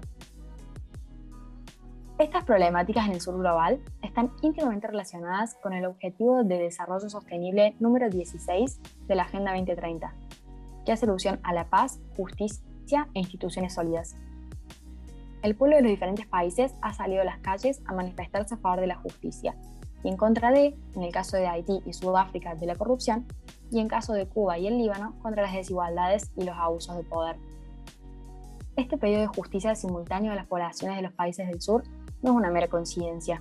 Estas 2.18 2.44
problemáticas 2.44 3.06
en 3.08 3.14
el 3.14 3.20
sur 3.20 3.36
global 3.36 3.80
están 4.02 4.30
íntimamente 4.40 4.86
relacionadas 4.86 5.56
con 5.56 5.72
el 5.72 5.84
Objetivo 5.84 6.44
de 6.44 6.56
Desarrollo 6.56 7.10
Sostenible 7.10 7.74
número 7.80 8.08
16 8.08 8.80
de 9.08 9.14
la 9.16 9.24
Agenda 9.24 9.50
2030, 9.50 10.14
que 10.84 10.92
hace 10.92 11.06
alusión 11.06 11.40
a 11.42 11.52
la 11.52 11.68
paz, 11.68 11.98
justicia 12.16 13.08
e 13.14 13.18
instituciones 13.18 13.74
sólidas. 13.74 14.16
El 15.46 15.54
pueblo 15.54 15.76
de 15.76 15.82
los 15.82 15.92
diferentes 15.92 16.26
países 16.26 16.74
ha 16.82 16.92
salido 16.92 17.22
a 17.22 17.24
las 17.24 17.38
calles 17.38 17.80
a 17.86 17.94
manifestarse 17.94 18.56
a 18.56 18.58
favor 18.58 18.80
de 18.80 18.88
la 18.88 18.96
justicia 18.96 19.54
y 20.02 20.08
en 20.08 20.16
contra 20.16 20.50
de, 20.50 20.76
en 20.96 21.02
el 21.04 21.12
caso 21.12 21.36
de 21.36 21.46
Haití 21.46 21.82
y 21.86 21.92
Sudáfrica, 21.92 22.56
de 22.56 22.66
la 22.66 22.74
corrupción, 22.74 23.26
y 23.70 23.78
en 23.78 23.86
caso 23.86 24.12
de 24.12 24.26
Cuba 24.26 24.58
y 24.58 24.66
el 24.66 24.76
Líbano, 24.76 25.14
contra 25.22 25.44
las 25.44 25.52
desigualdades 25.52 26.32
y 26.36 26.42
los 26.42 26.56
abusos 26.56 26.96
de 26.96 27.04
poder. 27.04 27.36
Este 28.74 28.98
pedido 28.98 29.20
de 29.20 29.28
justicia 29.28 29.76
simultáneo 29.76 30.32
a 30.32 30.34
las 30.34 30.46
poblaciones 30.46 30.96
de 30.96 31.02
los 31.02 31.12
países 31.12 31.46
del 31.46 31.60
sur 31.60 31.84
no 32.22 32.32
es 32.32 32.36
una 32.36 32.50
mera 32.50 32.66
coincidencia. 32.66 33.40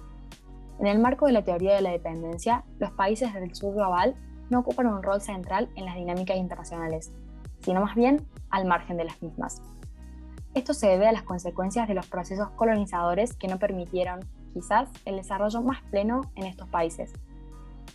En 0.79 0.85
el 0.85 1.00
marco 1.00 1.25
de 1.25 1.31
la 1.31 1.43
teoría 1.43 1.74
de 1.74 1.81
la 1.81 1.89
dependencia, 1.89 2.65
los 2.77 2.91
países 2.91 3.33
del 3.33 3.55
sur 3.55 3.74
global 3.74 4.13
no 4.51 4.59
ocupan 4.59 4.85
un 4.85 5.01
rol 5.01 5.21
central 5.21 5.71
en 5.75 5.85
las 5.85 5.95
dinámicas 5.95 6.38
internacionales, 6.38 7.12
sino 7.62 7.81
más 7.81 7.95
bien 7.95 8.27
al 8.51 8.65
margen 8.65 8.95
de 8.97 9.05
las 9.05 9.19
mismas. 9.24 9.59
Esto 10.55 10.74
se 10.74 10.88
debe 10.88 11.05
a 11.05 11.12
las 11.12 11.24
consecuencias 11.24 11.85
de 11.85 11.93
los 11.93 12.07
procesos 12.07 12.50
colonizadores 12.51 13.35
que 13.35 13.50
no 13.50 13.59
permitieron, 13.59 14.21
quizás, 14.53 14.89
el 15.03 15.17
desarrollo 15.17 15.62
más 15.62 15.81
pleno 15.91 16.21
en 16.35 16.45
estos 16.45 16.69
países. 16.69 17.12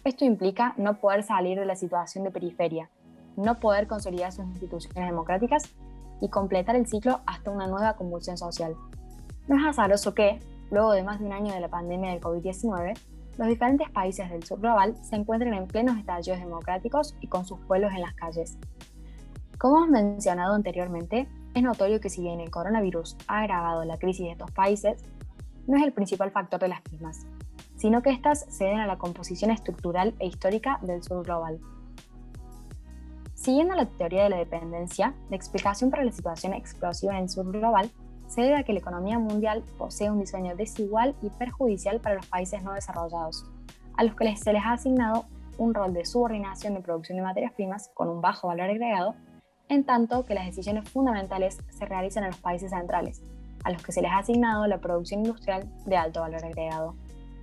Esto 0.04 0.26
implica 0.26 0.74
no 0.76 1.00
poder 1.00 1.22
salir 1.22 1.58
de 1.58 1.64
la 1.64 1.74
situación 1.74 2.22
de 2.22 2.30
periferia, 2.30 2.90
no 3.34 3.58
poder 3.60 3.86
consolidar 3.86 4.30
sus 4.32 4.44
instituciones 4.44 5.08
democráticas 5.08 5.74
y 6.20 6.28
completar 6.28 6.76
el 6.76 6.86
ciclo 6.86 7.20
hasta 7.24 7.50
una 7.50 7.66
nueva 7.66 7.96
convulsión 7.96 8.36
social. 8.36 8.76
No 9.48 9.56
es 9.56 9.66
azaroso 9.66 10.14
que, 10.14 10.38
luego 10.70 10.92
de 10.92 11.02
más 11.02 11.18
de 11.18 11.24
un 11.24 11.32
año 11.32 11.54
de 11.54 11.60
la 11.60 11.68
pandemia 11.68 12.10
del 12.10 12.20
COVID-19, 12.20 12.92
los 13.38 13.48
diferentes 13.48 13.88
países 13.88 14.28
del 14.28 14.42
sur 14.44 14.60
global 14.60 14.96
se 15.02 15.16
encuentren 15.16 15.54
en 15.54 15.66
plenos 15.66 15.96
estallidos 15.96 16.40
democráticos 16.40 17.16
y 17.22 17.26
con 17.28 17.46
sus 17.46 17.58
pueblos 17.60 17.94
en 17.94 18.02
las 18.02 18.12
calles. 18.12 18.58
Como 19.56 19.78
hemos 19.78 19.88
mencionado 19.88 20.54
anteriormente, 20.54 21.26
es 21.54 21.62
notorio 21.62 22.00
que 22.00 22.10
si 22.10 22.22
bien 22.22 22.40
el 22.40 22.50
coronavirus 22.50 23.16
ha 23.26 23.40
agravado 23.40 23.84
la 23.84 23.98
crisis 23.98 24.26
de 24.26 24.32
estos 24.32 24.50
países, 24.52 25.04
no 25.66 25.76
es 25.76 25.82
el 25.82 25.92
principal 25.92 26.30
factor 26.30 26.60
de 26.60 26.68
las 26.68 26.80
mismas, 26.90 27.26
sino 27.76 28.02
que 28.02 28.10
éstas 28.10 28.46
se 28.48 28.64
deben 28.64 28.80
a 28.80 28.86
la 28.86 28.98
composición 28.98 29.50
estructural 29.50 30.14
e 30.18 30.26
histórica 30.26 30.78
del 30.82 31.02
sur 31.02 31.24
global. 31.24 31.60
Siguiendo 33.34 33.74
la 33.74 33.86
teoría 33.86 34.24
de 34.24 34.30
la 34.30 34.36
dependencia, 34.36 35.14
la 35.30 35.36
explicación 35.36 35.90
para 35.90 36.04
la 36.04 36.12
situación 36.12 36.52
explosiva 36.52 37.16
en 37.16 37.24
el 37.24 37.28
sur 37.28 37.50
global 37.50 37.90
se 38.28 38.42
debe 38.42 38.56
a 38.56 38.62
que 38.62 38.72
la 38.72 38.78
economía 38.78 39.18
mundial 39.18 39.64
posee 39.76 40.10
un 40.10 40.20
diseño 40.20 40.54
desigual 40.54 41.16
y 41.22 41.30
perjudicial 41.30 42.00
para 42.00 42.14
los 42.16 42.26
países 42.26 42.62
no 42.62 42.74
desarrollados, 42.74 43.44
a 43.96 44.04
los 44.04 44.14
que 44.14 44.36
se 44.36 44.52
les 44.52 44.62
ha 44.62 44.74
asignado 44.74 45.24
un 45.58 45.74
rol 45.74 45.92
de 45.92 46.04
subordinación 46.04 46.74
de 46.74 46.80
producción 46.80 47.16
de 47.16 47.24
materias 47.24 47.52
primas 47.52 47.90
con 47.94 48.08
un 48.08 48.20
bajo 48.20 48.48
valor 48.48 48.70
agregado 48.70 49.14
en 49.70 49.84
tanto 49.84 50.26
que 50.26 50.34
las 50.34 50.46
decisiones 50.46 50.90
fundamentales 50.90 51.58
se 51.70 51.86
realizan 51.86 52.24
en 52.24 52.30
los 52.30 52.40
países 52.40 52.70
centrales, 52.70 53.22
a 53.64 53.70
los 53.70 53.82
que 53.82 53.92
se 53.92 54.02
les 54.02 54.10
ha 54.10 54.18
asignado 54.18 54.66
la 54.66 54.80
producción 54.80 55.20
industrial 55.20 55.70
de 55.86 55.96
alto 55.96 56.20
valor 56.20 56.44
agregado. 56.44 56.96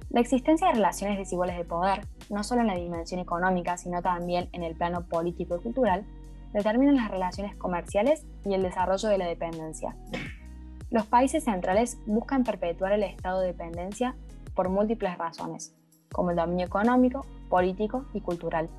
La 0.09 0.19
existencia 0.19 0.67
de 0.67 0.73
relaciones 0.73 1.17
desiguales 1.17 1.57
de 1.57 1.63
poder, 1.63 2.05
no 2.29 2.43
solo 2.43 2.61
en 2.61 2.67
la 2.67 2.75
dimensión 2.75 3.21
económica, 3.21 3.77
sino 3.77 4.01
también 4.01 4.49
en 4.51 4.63
el 4.63 4.75
plano 4.75 5.07
político 5.07 5.55
y 5.55 5.61
cultural, 5.61 6.05
determinan 6.51 6.97
las 6.97 7.09
relaciones 7.09 7.55
comerciales 7.55 8.25
y 8.45 8.53
el 8.53 8.61
desarrollo 8.61 9.07
de 9.07 9.17
la 9.17 9.25
dependencia. 9.25 9.95
Los 10.89 11.05
países 11.05 11.45
centrales 11.45 11.97
buscan 12.05 12.43
perpetuar 12.43 12.91
el 12.91 13.03
estado 13.03 13.39
de 13.39 13.47
dependencia 13.47 14.15
por 14.53 14.67
múltiples 14.67 15.17
razones, 15.17 15.73
como 16.11 16.31
el 16.31 16.35
dominio 16.35 16.65
económico, 16.65 17.25
político 17.49 18.05
y 18.13 18.19
cultural, 18.19 18.69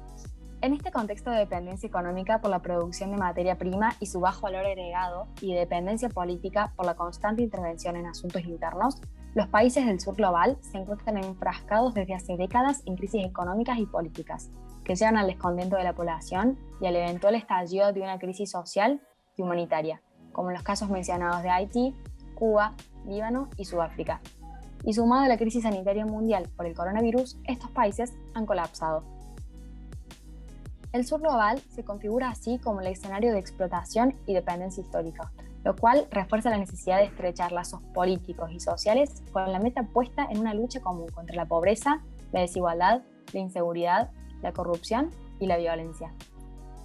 en 0.61 0.73
este 0.73 0.90
contexto 0.90 1.31
de 1.31 1.38
dependencia 1.38 1.87
económica 1.87 2.40
por 2.40 2.51
la 2.51 2.61
producción 2.61 3.12
de 3.12 3.16
materia 3.16 3.57
prima 3.57 3.94
y 4.01 4.07
su 4.07 4.21
bajo 4.21 4.42
valor 4.42 4.66
agregado 4.66 5.29
y 5.40 5.53
de 5.53 5.61
dependencia 5.61 6.09
política 6.09 6.73
por 6.75 6.85
la 6.85 6.97
constante 6.97 7.42
intervención 7.42 7.97
en 7.97 8.07
asuntos 8.07 8.42
internos, 8.44 9.01
los 9.35 9.47
países 9.47 9.87
del 9.87 10.01
sur 10.01 10.16
global 10.16 10.59
se 10.61 10.79
encuentran 10.79 11.18
enfrascados 11.18 11.94
desde 11.94 12.14
hace 12.14 12.37
décadas 12.37 12.83
en 12.87 12.97
crisis 12.97 13.25
económicas 13.25 13.79
y 13.79 13.87
políticas, 13.87 14.51
que 14.83 14.97
llevan 14.97 15.16
al 15.16 15.29
descontento 15.29 15.77
de 15.77 15.85
la 15.85 15.94
población 15.94 16.59
y 16.81 16.87
al 16.87 16.97
eventual 16.97 17.37
estallido 17.37 17.92
de 17.92 18.01
una 18.01 18.18
crisis 18.18 18.51
social 18.51 19.01
y 19.37 19.42
humanitaria, 19.42 20.03
como 20.33 20.51
en 20.51 20.55
los 20.55 20.64
casos 20.64 20.90
mencionados 20.90 21.42
de 21.44 21.51
Haití, 21.51 21.94
Cuba, 22.35 22.75
Líbano 23.07 23.49
y 23.57 23.64
Sudáfrica. 23.64 24.21
Y 24.85 24.94
sumado 24.94 25.25
a 25.25 25.29
la 25.29 25.38
crisis 25.38 25.62
sanitaria 25.62 26.07
mundial 26.07 26.49
por 26.57 26.66
el 26.66 26.75
coronavirus, 26.75 27.38
estos 27.44 27.71
países 27.71 28.12
han 28.35 28.47
colapsado 28.47 29.17
el 30.92 31.07
sur 31.07 31.20
global 31.20 31.61
se 31.70 31.85
configura 31.85 32.31
así 32.31 32.59
como 32.59 32.81
el 32.81 32.87
escenario 32.87 33.33
de 33.33 33.38
explotación 33.38 34.14
y 34.27 34.35
dependencia 34.35 34.83
histórica, 34.83 35.31
lo 35.64 35.77
cual 35.77 36.07
refuerza 36.11 36.51
la 36.51 36.59
necesidad 36.59 36.98
de 36.98 37.05
estrechar 37.05 37.53
lazos 37.53 37.83
políticos 37.94 38.51
y 38.53 38.61
sociales 38.61 39.22
con 39.33 39.51
la 39.53 39.59
meta 39.59 39.83
puesta 39.83 40.27
en 40.31 40.38
una 40.38 40.55
lucha 40.55 40.81
común 40.81 41.09
contra 41.09 41.37
la 41.37 41.46
pobreza, 41.46 42.03
la 42.33 42.40
desigualdad, 42.40 43.03
la 43.33 43.40
inseguridad, 43.40 44.11
la 44.42 44.53
corrupción 44.53 45.11
y 45.40 45.46
la 45.46 45.59
violencia. 45.59 46.12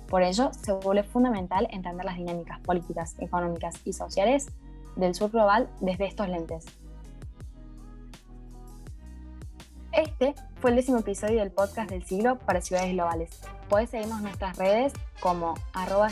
Por 0.07 0.21
ello, 0.21 0.51
se 0.53 0.73
vuelve 0.73 1.03
fundamental 1.03 1.67
entender 1.71 2.05
las 2.05 2.17
dinámicas 2.17 2.59
políticas, 2.59 3.15
económicas 3.19 3.79
y 3.85 3.93
sociales 3.93 4.47
del 4.95 5.15
sur 5.15 5.31
global 5.31 5.69
desde 5.79 6.05
estos 6.05 6.27
lentes. 6.27 6.65
Este 9.93 10.33
fue 10.55 10.71
el 10.71 10.75
décimo 10.75 10.99
episodio 10.99 11.39
del 11.39 11.51
podcast 11.51 11.89
del 11.89 12.03
siglo 12.03 12.39
para 12.39 12.61
ciudades 12.61 12.93
globales. 12.93 13.41
Puedes 13.73 13.89
seguirnos 13.89 14.21
nuestras 14.21 14.55
redes 14.55 14.93
como 15.19 15.55
arroba. 15.73 16.07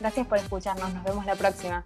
Gracias 0.00 0.26
por 0.26 0.38
escucharnos, 0.38 0.92
nos 0.92 1.04
vemos 1.04 1.24
la 1.24 1.36
próxima. 1.36 1.84